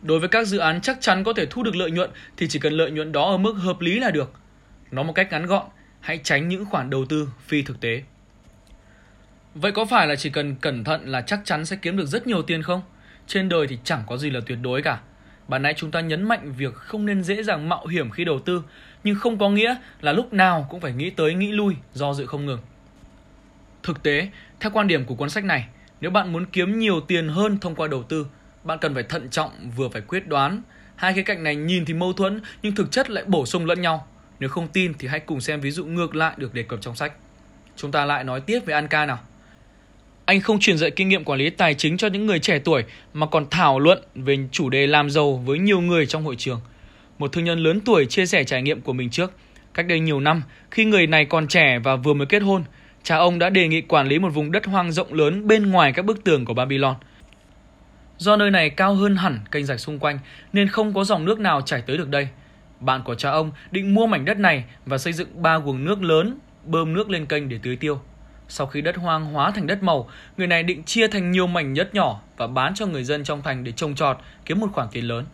Đối 0.05 0.21
với 0.21 0.29
các 0.29 0.47
dự 0.47 0.59
án 0.59 0.81
chắc 0.81 1.01
chắn 1.01 1.25
có 1.25 1.33
thể 1.33 1.47
thu 1.47 1.63
được 1.63 1.77
lợi 1.77 1.91
nhuận 1.91 2.11
thì 2.37 2.49
chỉ 2.49 2.59
cần 2.59 2.73
lợi 2.73 2.91
nhuận 2.91 3.13
đó 3.13 3.31
ở 3.31 3.37
mức 3.37 3.53
hợp 3.53 3.81
lý 3.81 3.99
là 4.01 4.11
được. 4.11 4.33
Nói 4.91 5.05
một 5.05 5.13
cách 5.13 5.29
ngắn 5.31 5.47
gọn, 5.47 5.67
hãy 6.01 6.21
tránh 6.23 6.49
những 6.49 6.65
khoản 6.65 6.91
đầu 6.91 7.05
tư 7.05 7.29
phi 7.47 7.63
thực 7.63 7.81
tế. 7.81 8.03
Vậy 9.55 9.73
có 9.73 9.85
phải 9.85 10.07
là 10.07 10.17
chỉ 10.17 10.31
cần 10.31 10.55
cẩn 10.55 10.85
thận 10.85 11.09
là 11.09 11.21
chắc 11.21 11.41
chắn 11.45 11.65
sẽ 11.67 11.77
kiếm 11.83 11.97
được 11.97 12.07
rất 12.07 12.27
nhiều 12.27 12.43
tiền 12.43 12.63
không? 12.63 12.83
Trên 13.27 13.49
đời 13.49 13.67
thì 13.67 13.79
chẳng 13.85 14.03
có 14.07 14.17
gì 14.17 14.31
là 14.31 14.41
tuyệt 14.47 14.59
đối 14.63 14.83
cả. 14.83 15.01
Bạn 15.49 15.63
nãy 15.63 15.75
chúng 15.77 15.91
ta 15.91 16.01
nhấn 16.01 16.23
mạnh 16.23 16.53
việc 16.57 16.75
không 16.75 17.07
nên 17.07 17.23
dễ 17.23 17.43
dàng 17.43 17.69
mạo 17.69 17.87
hiểm 17.87 18.11
khi 18.11 18.25
đầu 18.25 18.39
tư, 18.39 18.63
nhưng 19.05 19.15
không 19.15 19.39
có 19.39 19.51
nghĩa 19.51 19.77
là 20.01 20.13
lúc 20.13 20.33
nào 20.33 20.67
cũng 20.71 20.81
phải 20.81 20.93
nghĩ 20.93 21.11
tới 21.11 21.35
nghĩ 21.35 21.53
lui 21.53 21.75
do 21.93 22.15
dự 22.15 22.27
không 22.27 22.47
ngừng. 22.47 22.61
Thực 23.83 24.03
tế, 24.03 24.29
theo 24.61 24.71
quan 24.71 24.89
điểm 24.89 25.05
của 25.05 25.15
cuốn 25.15 25.31
sách 25.31 25.45
này, 25.45 25.69
nếu 26.01 26.11
bạn 26.11 26.33
muốn 26.33 26.47
kiếm 26.47 26.79
nhiều 26.79 27.01
tiền 27.01 27.29
hơn 27.29 27.59
thông 27.59 27.75
qua 27.75 27.89
đầu 27.89 28.03
tư, 28.03 28.27
bạn 28.65 28.79
cần 28.81 28.95
phải 28.95 29.03
thận 29.03 29.31
trọng 29.31 29.51
vừa 29.77 29.89
phải 29.89 30.03
quyết 30.03 30.29
đoán. 30.29 30.63
Hai 30.97 31.13
cái 31.13 31.25
cạnh 31.25 31.43
này 31.43 31.57
nhìn 31.57 31.85
thì 31.85 31.95
mâu 31.95 32.13
thuẫn 32.13 32.41
nhưng 32.63 32.75
thực 32.75 32.91
chất 32.91 33.11
lại 33.11 33.25
bổ 33.27 33.47
sung 33.47 33.67
lẫn 33.67 33.83
nhau. 33.83 34.07
Nếu 34.41 34.49
không 34.49 34.69
tin 34.69 34.95
thì 34.99 35.09
hãy 35.09 35.21
cùng 35.21 35.41
xem 35.41 35.61
ví 35.61 35.71
dụ 35.71 35.85
ngược 35.85 36.15
lại 36.15 36.35
được 36.37 36.55
đề 36.55 36.63
cập 36.63 36.81
trong 36.81 36.97
sách. 36.97 37.13
Chúng 37.77 37.93
ta 37.93 38.05
lại 38.05 38.25
nói 38.25 38.41
tiếp 38.41 38.61
về 38.67 38.75
Anka 38.75 39.07
nào. 39.07 39.19
Anh 40.25 40.41
không 40.41 40.61
truyền 40.61 40.79
dạy 40.79 40.91
kinh 40.91 41.09
nghiệm 41.09 41.25
quản 41.25 41.39
lý 41.39 41.51
tài 41.51 41.75
chính 41.75 41.97
cho 41.97 42.09
những 42.09 42.27
người 42.27 42.39
trẻ 42.39 42.59
tuổi 42.59 42.85
mà 43.15 43.27
còn 43.27 43.47
thảo 43.51 43.79
luận 43.79 44.03
về 44.15 44.39
chủ 44.53 44.71
đề 44.71 44.87
làm 44.87 45.11
giàu 45.11 45.37
với 45.37 45.59
nhiều 45.59 45.81
người 45.81 46.07
trong 46.07 46.25
hội 46.25 46.37
trường. 46.39 46.61
Một 47.19 47.33
thương 47.33 47.45
nhân 47.45 47.59
lớn 47.59 47.81
tuổi 47.81 48.07
chia 48.07 48.27
sẻ 48.27 48.45
trải 48.45 48.63
nghiệm 48.63 48.81
của 48.81 48.93
mình 48.93 49.11
trước. 49.11 49.33
Cách 49.75 49.87
đây 49.87 50.01
nhiều 50.01 50.21
năm, 50.21 50.43
khi 50.71 50.85
người 50.85 51.07
này 51.07 51.25
còn 51.25 51.49
trẻ 51.49 51.79
và 51.79 51.97
vừa 51.97 52.15
mới 52.15 52.27
kết 52.27 52.43
hôn, 52.43 52.65
cha 53.03 53.17
ông 53.17 53.39
đã 53.39 53.51
đề 53.51 53.69
nghị 53.69 53.81
quản 53.81 54.09
lý 54.09 54.19
một 54.19 54.29
vùng 54.29 54.53
đất 54.53 54.67
hoang 54.67 54.93
rộng 54.93 55.15
lớn 55.15 55.47
bên 55.47 55.71
ngoài 55.71 55.93
các 55.93 56.05
bức 56.05 56.25
tường 56.25 56.45
của 56.45 56.55
Babylon. 56.55 56.95
Do 58.19 58.37
nơi 58.37 58.51
này 58.51 58.71
cao 58.71 58.95
hơn 58.95 59.17
hẳn 59.17 59.39
kênh 59.51 59.67
rạch 59.67 59.81
xung 59.81 59.99
quanh 59.99 60.19
nên 60.53 60.69
không 60.69 60.95
có 60.95 61.05
dòng 61.05 61.25
nước 61.25 61.41
nào 61.41 61.61
chảy 61.61 61.83
tới 61.83 61.97
được 61.97 62.09
đây. 62.09 62.29
Bạn 62.81 63.03
của 63.03 63.15
cha 63.15 63.31
ông 63.31 63.51
định 63.71 63.95
mua 63.95 64.07
mảnh 64.07 64.25
đất 64.25 64.39
này 64.39 64.65
và 64.87 64.99
xây 64.99 65.13
dựng 65.13 65.43
ba 65.43 65.59
guồng 65.59 65.85
nước 65.85 66.03
lớn 66.03 66.39
bơm 66.65 66.95
nước 66.95 67.11
lên 67.11 67.27
kênh 67.27 67.49
để 67.49 67.59
tưới 67.63 67.77
tiêu. 67.77 68.01
Sau 68.49 68.67
khi 68.67 68.81
đất 68.81 68.97
hoang 68.97 69.25
hóa 69.25 69.51
thành 69.51 69.67
đất 69.67 69.83
màu, 69.83 70.11
người 70.37 70.47
này 70.47 70.63
định 70.63 70.85
chia 70.85 71.09
thành 71.09 71.31
nhiều 71.31 71.47
mảnh 71.47 71.73
nhất 71.73 71.95
nhỏ 71.95 72.21
và 72.37 72.47
bán 72.47 72.75
cho 72.75 72.87
người 72.87 73.05
dân 73.05 73.25
trong 73.25 73.43
thành 73.43 73.65
để 73.65 73.73
trồng 73.73 73.95
trọt, 73.95 74.19
kiếm 74.45 74.61
một 74.61 74.69
khoản 74.73 74.89
tiền 74.93 75.05
lớn. 75.05 75.25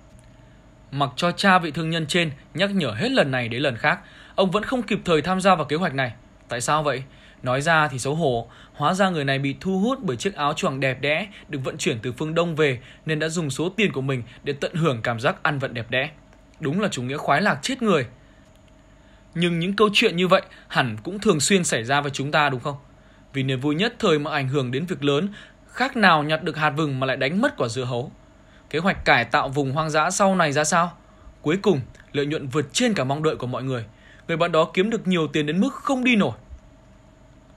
Mặc 0.93 1.11
cho 1.17 1.33
cha 1.33 1.59
vị 1.59 1.71
thương 1.71 1.91
nhân 1.91 2.07
trên 2.07 2.31
nhắc 2.55 2.75
nhở 2.75 2.91
hết 2.91 3.11
lần 3.11 3.31
này 3.31 3.49
đến 3.49 3.63
lần 3.63 3.77
khác, 3.77 4.01
ông 4.35 4.51
vẫn 4.51 4.63
không 4.63 4.83
kịp 4.83 4.99
thời 5.05 5.23
tham 5.23 5.41
gia 5.41 5.55
vào 5.55 5.65
kế 5.65 5.77
hoạch 5.77 5.95
này. 5.95 6.13
Tại 6.49 6.61
sao 6.61 6.83
vậy? 6.83 7.03
Nói 7.43 7.61
ra 7.61 7.89
thì 7.89 7.99
xấu 7.99 8.15
hổ, 8.15 8.49
hóa 8.73 8.95
ra 8.95 9.11
người 9.11 9.25
này 9.25 9.39
bị 9.39 9.57
thu 9.61 9.79
hút 9.79 9.99
bởi 10.03 10.17
chiếc 10.17 10.35
áo 10.35 10.53
choàng 10.53 10.81
đẹp 10.81 11.01
đẽ 11.01 11.27
được 11.49 11.59
vận 11.65 11.79
chuyển 11.79 11.99
từ 12.03 12.13
phương 12.13 12.35
Đông 12.35 12.57
về 12.57 12.81
nên 13.07 13.19
đã 13.19 13.29
dùng 13.29 13.51
số 13.51 13.69
tiền 13.69 13.93
của 13.93 14.01
mình 14.01 14.23
để 14.45 14.53
tận 14.53 14.75
hưởng 14.75 15.03
cảm 15.03 15.21
giác 15.21 15.43
ăn 15.43 15.59
vận 15.59 15.75
đẹp 15.75 15.91
đẽ. 15.91 16.11
Đúng 16.61 16.81
là 16.81 16.89
chủ 16.89 17.03
nghĩa 17.03 17.17
khoái 17.17 17.43
lạc 17.43 17.59
chết 17.63 17.83
người. 17.83 18.07
Nhưng 19.35 19.59
những 19.59 19.77
câu 19.77 19.89
chuyện 19.93 20.17
như 20.17 20.29
vậy 20.29 20.43
hẳn 20.69 20.97
cũng 21.03 21.19
thường 21.19 21.41
xuyên 21.41 21.65
xảy 21.65 21.85
ra 21.85 22.01
với 22.01 22.11
chúng 22.11 22.33
ta 22.33 22.49
đúng 22.49 22.61
không? 22.61 22.77
Vì 23.33 23.43
niềm 23.43 23.61
vui 23.61 23.75
nhất 23.75 23.95
thời 23.99 24.19
mà 24.19 24.31
ảnh 24.31 24.49
hưởng 24.49 24.71
đến 24.71 24.87
việc 24.87 25.05
lớn, 25.05 25.29
khác 25.67 25.97
nào 25.97 26.23
nhặt 26.23 26.43
được 26.43 26.57
hạt 26.57 26.71
vừng 26.71 27.01
mà 27.01 27.07
lại 27.07 27.17
đánh 27.17 27.41
mất 27.41 27.57
quả 27.57 27.69
dưa 27.69 27.85
hấu. 27.85 28.13
Kế 28.71 28.79
hoạch 28.79 29.05
cải 29.05 29.25
tạo 29.25 29.49
vùng 29.49 29.73
hoang 29.73 29.91
dã 29.91 30.11
sau 30.11 30.37
này 30.37 30.53
ra 30.53 30.65
sao? 30.65 30.93
Cuối 31.43 31.57
cùng, 31.63 31.81
lợi 32.13 32.27
nhuận 32.27 32.47
vượt 32.47 32.67
trên 32.73 32.95
cả 32.95 33.05
mong 33.05 33.23
đợi 33.23 33.37
của 33.37 33.47
mọi 33.47 33.63
người. 33.63 33.85
Người 34.29 34.37
bạn 34.37 34.53
đó 34.53 34.71
kiếm 34.75 34.91
được 34.91 35.07
nhiều 35.07 35.27
tiền 35.27 35.47
đến 35.47 35.61
mức 35.61 35.75
không 35.75 36.05
đi 36.05 36.17
nổi. 36.17 36.33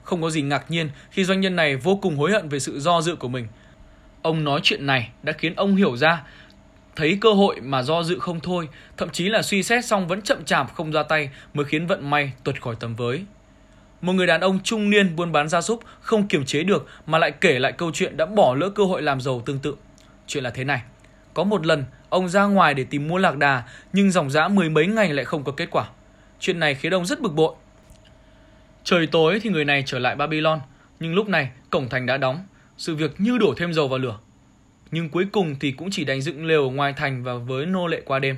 Không 0.04 0.22
có 0.22 0.30
gì 0.30 0.42
ngạc 0.42 0.72
nhiên 0.72 0.90
khi 1.12 1.24
doanh 1.24 1.42
nhân 1.42 1.56
này 1.56 1.76
vô 1.76 2.00
cùng 2.02 2.18
hối 2.18 2.32
hận 2.32 2.50
về 2.50 2.60
sự 2.60 2.80
do 2.80 3.02
dự 3.02 3.16
của 3.16 3.28
mình. 3.28 3.48
Ông 4.22 4.44
nói 4.44 4.60
chuyện 4.64 4.86
này 4.86 5.10
đã 5.24 5.34
khiến 5.34 5.56
ông 5.56 5.76
hiểu 5.76 5.98
ra 5.98 6.24
thấy 6.96 7.18
cơ 7.22 7.34
hội 7.34 7.62
mà 7.62 7.84
do 7.84 8.04
dự 8.04 8.20
không 8.20 8.40
thôi, 8.40 8.70
thậm 8.98 9.10
chí 9.10 9.30
là 9.30 9.42
suy 9.42 9.64
xét 9.64 9.86
xong 9.86 10.08
vẫn 10.08 10.22
chậm 10.22 10.46
chạp 10.46 10.74
không 10.74 10.92
ra 10.92 11.04
tay 11.04 11.30
mới 11.54 11.66
khiến 11.66 11.88
vận 11.88 12.10
may 12.10 12.32
tuột 12.44 12.62
khỏi 12.62 12.76
tầm 12.80 12.96
với. 12.96 13.26
Một 14.02 14.14
người 14.14 14.28
đàn 14.28 14.42
ông 14.42 14.60
trung 14.64 14.90
niên 14.90 15.16
buôn 15.16 15.32
bán 15.32 15.50
gia 15.50 15.62
súc 15.62 15.84
không 16.02 16.28
kiềm 16.28 16.46
chế 16.46 16.64
được 16.64 16.88
mà 17.06 17.18
lại 17.18 17.32
kể 17.32 17.60
lại 17.60 17.72
câu 17.72 17.92
chuyện 17.94 18.18
đã 18.18 18.26
bỏ 18.26 18.56
lỡ 18.56 18.70
cơ 18.70 18.84
hội 18.84 19.02
làm 19.02 19.22
giàu 19.22 19.42
tương 19.46 19.60
tự. 19.60 19.76
Chuyện 20.28 20.44
là 20.44 20.50
thế 20.50 20.64
này, 20.64 20.82
có 21.34 21.44
một 21.44 21.66
lần 21.66 21.86
ông 22.10 22.30
ra 22.30 22.44
ngoài 22.44 22.74
để 22.74 22.84
tìm 22.84 23.08
mua 23.08 23.18
lạc 23.18 23.38
đà 23.38 23.64
nhưng 23.94 24.12
dòng 24.12 24.30
dã 24.30 24.48
mười 24.48 24.70
mấy 24.70 24.88
ngày 24.88 25.14
lại 25.14 25.26
không 25.26 25.44
có 25.44 25.52
kết 25.52 25.68
quả. 25.72 25.86
Chuyện 26.40 26.60
này 26.60 26.76
khiến 26.76 26.94
ông 26.94 27.06
rất 27.06 27.22
bực 27.22 27.34
bội. 27.34 27.56
Trời 28.84 29.08
tối 29.08 29.40
thì 29.44 29.50
người 29.50 29.66
này 29.66 29.84
trở 29.86 30.00
lại 30.00 30.16
Babylon, 30.16 30.60
nhưng 31.00 31.14
lúc 31.14 31.30
này 31.30 31.50
cổng 31.70 31.90
thành 31.90 32.06
đã 32.06 32.18
đóng, 32.18 32.46
sự 32.78 32.96
việc 32.96 33.12
như 33.18 33.38
đổ 33.38 33.54
thêm 33.58 33.74
dầu 33.74 33.88
vào 33.88 34.00
lửa. 34.00 34.20
Nhưng 34.92 35.10
cuối 35.10 35.26
cùng 35.32 35.56
thì 35.60 35.72
cũng 35.72 35.92
chỉ 35.92 36.06
đánh 36.06 36.22
dựng 36.22 36.46
lều 36.46 36.72
ngoài 36.72 36.94
thành 36.94 37.24
và 37.24 37.34
với 37.34 37.66
nô 37.66 37.88
lệ 37.88 38.02
qua 38.06 38.20
đêm. 38.20 38.38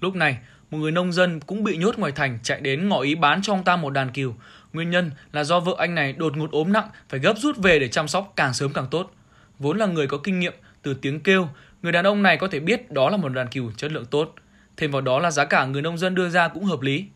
Lúc 0.00 0.14
này, 0.14 0.38
một 0.70 0.78
người 0.78 0.92
nông 0.92 1.12
dân 1.12 1.40
cũng 1.40 1.64
bị 1.64 1.76
nhốt 1.76 1.98
ngoài 1.98 2.12
thành 2.12 2.38
chạy 2.42 2.60
đến 2.60 2.88
ngỏ 2.88 3.00
ý 3.00 3.14
bán 3.14 3.42
cho 3.42 3.52
ông 3.52 3.64
ta 3.64 3.76
một 3.76 3.90
đàn 3.90 4.10
cừu. 4.10 4.34
Nguyên 4.72 4.90
nhân 4.90 5.10
là 5.32 5.44
do 5.44 5.60
vợ 5.60 5.74
anh 5.78 5.94
này 5.94 6.12
đột 6.12 6.36
ngột 6.36 6.50
ốm 6.50 6.72
nặng, 6.72 6.88
phải 7.08 7.20
gấp 7.20 7.34
rút 7.38 7.56
về 7.56 7.78
để 7.78 7.88
chăm 7.88 8.08
sóc 8.08 8.32
càng 8.36 8.54
sớm 8.54 8.72
càng 8.72 8.86
tốt. 8.90 9.14
Vốn 9.58 9.78
là 9.78 9.86
người 9.86 10.06
có 10.06 10.18
kinh 10.18 10.40
nghiệm 10.40 10.54
từ 10.82 10.94
tiếng 10.94 11.20
kêu, 11.20 11.48
người 11.82 11.92
đàn 11.92 12.04
ông 12.04 12.22
này 12.22 12.36
có 12.36 12.48
thể 12.48 12.60
biết 12.60 12.90
đó 12.90 13.10
là 13.10 13.16
một 13.16 13.28
đàn 13.28 13.46
cừu 13.48 13.72
chất 13.76 13.92
lượng 13.92 14.06
tốt. 14.06 14.34
Thêm 14.76 14.90
vào 14.90 15.02
đó 15.02 15.18
là 15.18 15.30
giá 15.30 15.44
cả 15.44 15.64
người 15.64 15.82
nông 15.82 15.98
dân 15.98 16.14
đưa 16.14 16.28
ra 16.28 16.48
cũng 16.48 16.64
hợp 16.64 16.80
lý. 16.80 17.06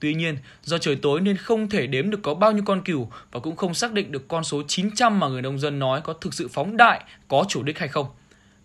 Tuy 0.00 0.14
nhiên, 0.14 0.36
do 0.62 0.78
trời 0.78 0.96
tối 0.96 1.20
nên 1.20 1.36
không 1.36 1.68
thể 1.68 1.86
đếm 1.86 2.10
được 2.10 2.18
có 2.22 2.34
bao 2.34 2.52
nhiêu 2.52 2.62
con 2.66 2.82
cừu 2.84 3.10
và 3.32 3.40
cũng 3.40 3.56
không 3.56 3.74
xác 3.74 3.92
định 3.92 4.12
được 4.12 4.28
con 4.28 4.44
số 4.44 4.62
900 4.68 5.20
mà 5.20 5.28
người 5.28 5.42
nông 5.42 5.58
dân 5.58 5.78
nói 5.78 6.00
có 6.00 6.12
thực 6.12 6.34
sự 6.34 6.48
phóng 6.48 6.76
đại, 6.76 7.04
có 7.28 7.44
chủ 7.48 7.62
đích 7.62 7.78
hay 7.78 7.88
không. 7.88 8.06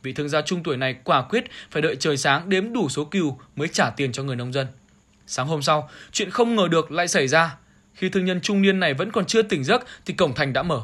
Vị 0.04 0.14
thương 0.14 0.30
gia 0.30 0.42
trung 0.42 0.64
tuổi 0.64 0.78
này 0.78 0.96
quả 1.04 1.22
quyết 1.22 1.44
phải 1.72 1.82
đợi 1.82 1.96
trời 1.96 2.18
sáng 2.18 2.50
đếm 2.50 2.74
đủ 2.74 2.90
số 2.90 3.06
cừu 3.06 3.40
mới 3.56 3.68
trả 3.68 3.90
tiền 3.90 4.12
cho 4.12 4.24
người 4.24 4.36
nông 4.36 4.54
dân. 4.54 4.68
Sáng 5.28 5.48
hôm 5.48 5.62
sau, 5.62 5.90
chuyện 6.12 6.30
không 6.30 6.56
ngờ 6.56 6.68
được 6.72 6.92
lại 6.92 7.08
xảy 7.08 7.28
ra. 7.28 7.58
Khi 7.94 8.10
thương 8.10 8.26
nhân 8.26 8.42
trung 8.42 8.62
niên 8.62 8.80
này 8.80 8.94
vẫn 8.94 9.12
còn 9.12 9.26
chưa 9.26 9.42
tỉnh 9.42 9.64
giấc 9.64 9.86
thì 10.06 10.14
cổng 10.14 10.34
thành 10.34 10.54
đã 10.54 10.64
mở. 10.64 10.82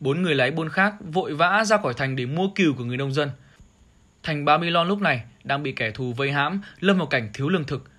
Bốn 0.00 0.22
người 0.22 0.34
lái 0.34 0.50
buôn 0.50 0.68
khác 0.68 0.94
vội 1.12 1.34
vã 1.34 1.64
ra 1.64 1.76
khỏi 1.76 1.94
thành 1.94 2.16
để 2.16 2.26
mua 2.26 2.48
cừu 2.54 2.74
của 2.74 2.84
người 2.84 2.96
nông 2.96 3.12
dân. 3.12 3.30
Thành 4.22 4.44
Babylon 4.44 4.88
lúc 4.88 5.00
này 5.00 5.22
đang 5.44 5.62
bị 5.62 5.72
kẻ 5.72 5.90
thù 5.90 6.12
vây 6.12 6.32
hãm, 6.32 6.60
lâm 6.80 6.98
vào 6.98 7.06
cảnh 7.06 7.30
thiếu 7.34 7.48
lương 7.48 7.64
thực. 7.64 7.90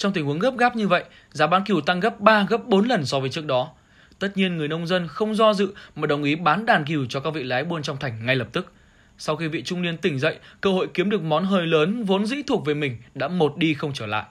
Trong 0.00 0.12
tình 0.12 0.24
huống 0.24 0.38
gấp 0.38 0.56
gáp 0.56 0.76
như 0.76 0.88
vậy, 0.88 1.04
giá 1.30 1.46
bán 1.46 1.64
cừu 1.64 1.80
tăng 1.80 2.00
gấp 2.00 2.20
3 2.20 2.46
gấp 2.48 2.66
4 2.66 2.88
lần 2.88 3.06
so 3.06 3.20
với 3.20 3.30
trước 3.30 3.46
đó. 3.46 3.70
Tất 4.18 4.36
nhiên 4.36 4.56
người 4.56 4.68
nông 4.68 4.86
dân 4.86 5.08
không 5.08 5.34
do 5.34 5.54
dự 5.54 5.74
mà 5.96 6.06
đồng 6.06 6.22
ý 6.22 6.34
bán 6.34 6.66
đàn 6.66 6.84
cừu 6.84 7.06
cho 7.08 7.20
các 7.20 7.34
vị 7.34 7.42
lái 7.42 7.64
buôn 7.64 7.82
trong 7.82 7.96
thành 7.96 8.26
ngay 8.26 8.36
lập 8.36 8.48
tức. 8.52 8.72
Sau 9.18 9.36
khi 9.36 9.48
vị 9.48 9.62
trung 9.62 9.82
niên 9.82 9.96
tỉnh 9.96 10.18
dậy, 10.18 10.38
cơ 10.60 10.70
hội 10.70 10.88
kiếm 10.94 11.10
được 11.10 11.22
món 11.22 11.44
hời 11.44 11.66
lớn 11.66 12.04
vốn 12.04 12.26
dĩ 12.26 12.36
thuộc 12.46 12.66
về 12.66 12.74
mình 12.74 12.96
đã 13.14 13.28
một 13.28 13.56
đi 13.56 13.74
không 13.74 13.92
trở 13.92 14.06
lại. 14.06 14.24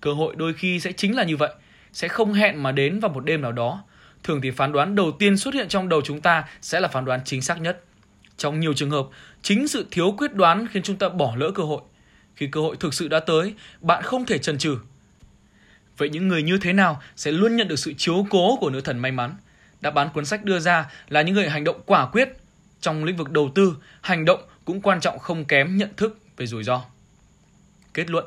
Cơ 0.00 0.12
hội 0.12 0.34
đôi 0.36 0.54
khi 0.54 0.80
sẽ 0.80 0.92
chính 0.92 1.16
là 1.16 1.24
như 1.24 1.36
vậy, 1.36 1.50
sẽ 1.92 2.08
không 2.08 2.32
hẹn 2.32 2.62
mà 2.62 2.72
đến 2.72 3.00
vào 3.00 3.12
một 3.12 3.24
đêm 3.24 3.42
nào 3.42 3.52
đó. 3.52 3.82
Thường 4.24 4.40
thì 4.40 4.50
phán 4.50 4.72
đoán 4.72 4.94
đầu 4.94 5.12
tiên 5.18 5.36
xuất 5.36 5.54
hiện 5.54 5.68
trong 5.68 5.88
đầu 5.88 6.00
chúng 6.04 6.20
ta 6.20 6.44
sẽ 6.60 6.80
là 6.80 6.88
phán 6.88 7.04
đoán 7.04 7.20
chính 7.24 7.42
xác 7.42 7.60
nhất. 7.60 7.84
Trong 8.36 8.60
nhiều 8.60 8.72
trường 8.74 8.90
hợp, 8.90 9.06
chính 9.42 9.68
sự 9.68 9.86
thiếu 9.90 10.14
quyết 10.18 10.34
đoán 10.34 10.66
khiến 10.70 10.82
chúng 10.82 10.96
ta 10.96 11.08
bỏ 11.08 11.34
lỡ 11.36 11.50
cơ 11.54 11.62
hội. 11.62 11.80
Khi 12.38 12.46
cơ 12.46 12.60
hội 12.60 12.76
thực 12.80 12.94
sự 12.94 13.08
đã 13.08 13.20
tới, 13.20 13.54
bạn 13.80 14.02
không 14.02 14.26
thể 14.26 14.38
chần 14.38 14.58
chừ. 14.58 14.78
Vậy 15.96 16.08
những 16.10 16.28
người 16.28 16.42
như 16.42 16.58
thế 16.58 16.72
nào 16.72 17.02
sẽ 17.16 17.32
luôn 17.32 17.56
nhận 17.56 17.68
được 17.68 17.78
sự 17.78 17.92
chiếu 17.98 18.26
cố 18.30 18.56
của 18.56 18.70
nữ 18.70 18.80
thần 18.80 18.98
may 18.98 19.12
mắn? 19.12 19.36
Đáp 19.80 19.94
án 19.94 20.08
cuốn 20.14 20.24
sách 20.24 20.44
đưa 20.44 20.58
ra 20.58 20.90
là 21.08 21.22
những 21.22 21.34
người 21.34 21.48
hành 21.48 21.64
động 21.64 21.80
quả 21.86 22.06
quyết. 22.06 22.28
Trong 22.80 23.04
lĩnh 23.04 23.16
vực 23.16 23.30
đầu 23.30 23.52
tư, 23.54 23.76
hành 24.00 24.24
động 24.24 24.40
cũng 24.64 24.80
quan 24.80 25.00
trọng 25.00 25.18
không 25.18 25.44
kém 25.44 25.76
nhận 25.76 25.88
thức 25.96 26.18
về 26.36 26.46
rủi 26.46 26.64
ro. 26.64 26.82
Kết 27.94 28.10
luận, 28.10 28.24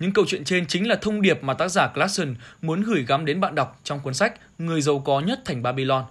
những 0.00 0.12
câu 0.12 0.24
chuyện 0.28 0.44
trên 0.44 0.66
chính 0.66 0.88
là 0.88 0.96
thông 1.02 1.22
điệp 1.22 1.42
mà 1.42 1.54
tác 1.54 1.68
giả 1.68 1.88
Clarkson 1.88 2.34
muốn 2.62 2.82
gửi 2.82 3.04
gắm 3.08 3.24
đến 3.24 3.40
bạn 3.40 3.54
đọc 3.54 3.80
trong 3.84 4.00
cuốn 4.00 4.14
sách 4.14 4.34
Người 4.58 4.80
giàu 4.80 4.98
có 4.98 5.20
nhất 5.20 5.40
thành 5.44 5.62
Babylon. 5.62 6.04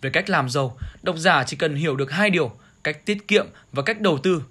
Về 0.00 0.10
cách 0.10 0.30
làm 0.30 0.50
giàu, 0.50 0.78
độc 1.02 1.16
giả 1.18 1.44
chỉ 1.44 1.56
cần 1.56 1.74
hiểu 1.74 1.96
được 1.96 2.10
hai 2.10 2.30
điều, 2.30 2.52
cách 2.84 3.06
tiết 3.06 3.28
kiệm 3.28 3.46
và 3.72 3.82
cách 3.82 4.00
đầu 4.00 4.18
tư. 4.18 4.42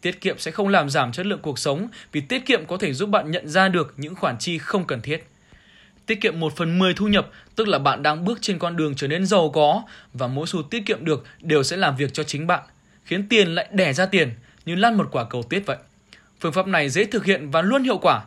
Tiết 0.00 0.20
kiệm 0.20 0.38
sẽ 0.38 0.50
không 0.50 0.68
làm 0.68 0.90
giảm 0.90 1.12
chất 1.12 1.26
lượng 1.26 1.38
cuộc 1.42 1.58
sống 1.58 1.88
vì 2.12 2.20
tiết 2.20 2.46
kiệm 2.46 2.66
có 2.66 2.76
thể 2.76 2.92
giúp 2.92 3.08
bạn 3.08 3.30
nhận 3.30 3.48
ra 3.48 3.68
được 3.68 3.94
những 3.96 4.14
khoản 4.14 4.38
chi 4.38 4.58
không 4.58 4.84
cần 4.84 5.00
thiết. 5.00 5.26
Tiết 6.06 6.20
kiệm 6.20 6.40
1 6.40 6.56
phần 6.56 6.78
10 6.78 6.94
thu 6.94 7.08
nhập, 7.08 7.28
tức 7.56 7.68
là 7.68 7.78
bạn 7.78 8.02
đang 8.02 8.24
bước 8.24 8.38
trên 8.42 8.58
con 8.58 8.76
đường 8.76 8.94
trở 8.94 9.08
nên 9.08 9.26
giàu 9.26 9.50
có 9.50 9.82
và 10.12 10.26
mỗi 10.26 10.46
xu 10.46 10.62
tiết 10.62 10.86
kiệm 10.86 11.04
được 11.04 11.24
đều 11.40 11.62
sẽ 11.62 11.76
làm 11.76 11.96
việc 11.96 12.12
cho 12.12 12.22
chính 12.22 12.46
bạn, 12.46 12.62
khiến 13.04 13.28
tiền 13.28 13.54
lại 13.54 13.68
đẻ 13.72 13.92
ra 13.92 14.06
tiền 14.06 14.30
như 14.64 14.74
lăn 14.74 14.96
một 14.96 15.08
quả 15.12 15.24
cầu 15.24 15.42
tuyết 15.42 15.62
vậy. 15.66 15.76
Phương 16.40 16.52
pháp 16.52 16.66
này 16.66 16.88
dễ 16.88 17.04
thực 17.04 17.24
hiện 17.24 17.50
và 17.50 17.62
luôn 17.62 17.82
hiệu 17.82 17.98
quả. 17.98 18.22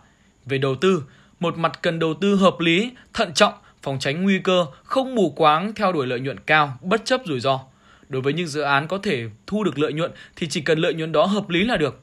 Về 0.46 0.58
đầu 0.58 0.76
tư, 0.76 1.04
một 1.40 1.58
mặt 1.58 1.80
cần 1.82 2.00
đầu 2.00 2.14
tư 2.14 2.36
hợp 2.36 2.60
lý, 2.60 2.92
thận 3.14 3.34
trọng, 3.34 3.54
phòng 3.82 4.00
tránh 4.00 4.24
nguy 4.24 4.40
cơ, 4.40 4.66
không 4.84 5.16
mù 5.16 5.30
quáng 5.30 5.74
theo 5.76 5.92
đuổi 5.92 6.08
lợi 6.08 6.20
nhuận 6.20 6.40
cao, 6.40 6.78
bất 6.82 7.06
chấp 7.06 7.22
rủi 7.26 7.40
ro. 7.40 7.60
Đối 8.13 8.21
với 8.21 8.34
những 8.34 8.47
dự 8.47 8.62
án 8.62 8.88
có 8.88 8.97
thể 8.97 9.26
thu 9.47 9.63
được 9.63 9.80
lợi 9.80 9.93
nhuận 9.93 10.12
thì 10.36 10.47
chỉ 10.47 10.62
cần 10.62 10.80
lợi 10.80 10.93
nhuận 10.93 11.12
đó 11.12 11.26
hợp 11.26 11.49
lý 11.49 11.63
là 11.63 11.78
được. 11.78 11.99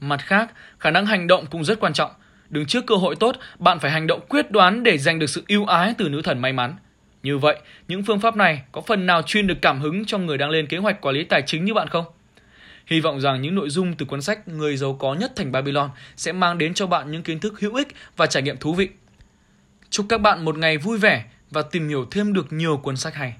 Mặt 0.00 0.20
khác, 0.22 0.50
khả 0.78 0.90
năng 0.90 1.06
hành 1.06 1.26
động 1.26 1.46
cũng 1.50 1.64
rất 1.64 1.80
quan 1.80 1.92
trọng. 1.92 2.10
Đứng 2.50 2.66
trước 2.66 2.86
cơ 2.86 2.94
hội 2.94 3.16
tốt, 3.16 3.36
bạn 3.58 3.78
phải 3.78 3.90
hành 3.90 4.06
động 4.06 4.20
quyết 4.28 4.50
đoán 4.50 4.82
để 4.82 4.98
giành 4.98 5.18
được 5.18 5.26
sự 5.26 5.42
ưu 5.48 5.66
ái 5.66 5.94
từ 5.98 6.08
nữ 6.08 6.22
thần 6.22 6.38
may 6.38 6.52
mắn. 6.52 6.76
Như 7.22 7.38
vậy, 7.38 7.56
những 7.88 8.02
phương 8.02 8.20
pháp 8.20 8.36
này 8.36 8.62
có 8.72 8.80
phần 8.80 9.06
nào 9.06 9.22
chuyên 9.22 9.46
được 9.46 9.62
cảm 9.62 9.80
hứng 9.80 10.04
cho 10.04 10.18
người 10.18 10.38
đang 10.38 10.50
lên 10.50 10.66
kế 10.66 10.76
hoạch 10.78 11.00
quản 11.00 11.14
lý 11.14 11.24
tài 11.24 11.42
chính 11.42 11.64
như 11.64 11.74
bạn 11.74 11.88
không? 11.88 12.04
Hy 12.86 13.00
vọng 13.00 13.20
rằng 13.20 13.42
những 13.42 13.54
nội 13.54 13.70
dung 13.70 13.94
từ 13.94 14.06
cuốn 14.06 14.22
sách 14.22 14.48
Người 14.48 14.76
giàu 14.76 14.94
có 14.94 15.14
nhất 15.14 15.32
thành 15.36 15.52
Babylon 15.52 15.90
sẽ 16.16 16.32
mang 16.32 16.58
đến 16.58 16.74
cho 16.74 16.86
bạn 16.86 17.10
những 17.10 17.22
kiến 17.22 17.40
thức 17.40 17.60
hữu 17.60 17.74
ích 17.74 17.88
và 18.16 18.26
trải 18.26 18.42
nghiệm 18.42 18.56
thú 18.56 18.74
vị. 18.74 18.88
Chúc 19.90 20.06
các 20.08 20.20
bạn 20.20 20.44
một 20.44 20.58
ngày 20.58 20.78
vui 20.78 20.98
vẻ 20.98 21.24
và 21.50 21.62
tìm 21.62 21.88
hiểu 21.88 22.06
thêm 22.10 22.32
được 22.32 22.52
nhiều 22.52 22.76
cuốn 22.76 22.96
sách 22.96 23.14
hay. 23.14 23.34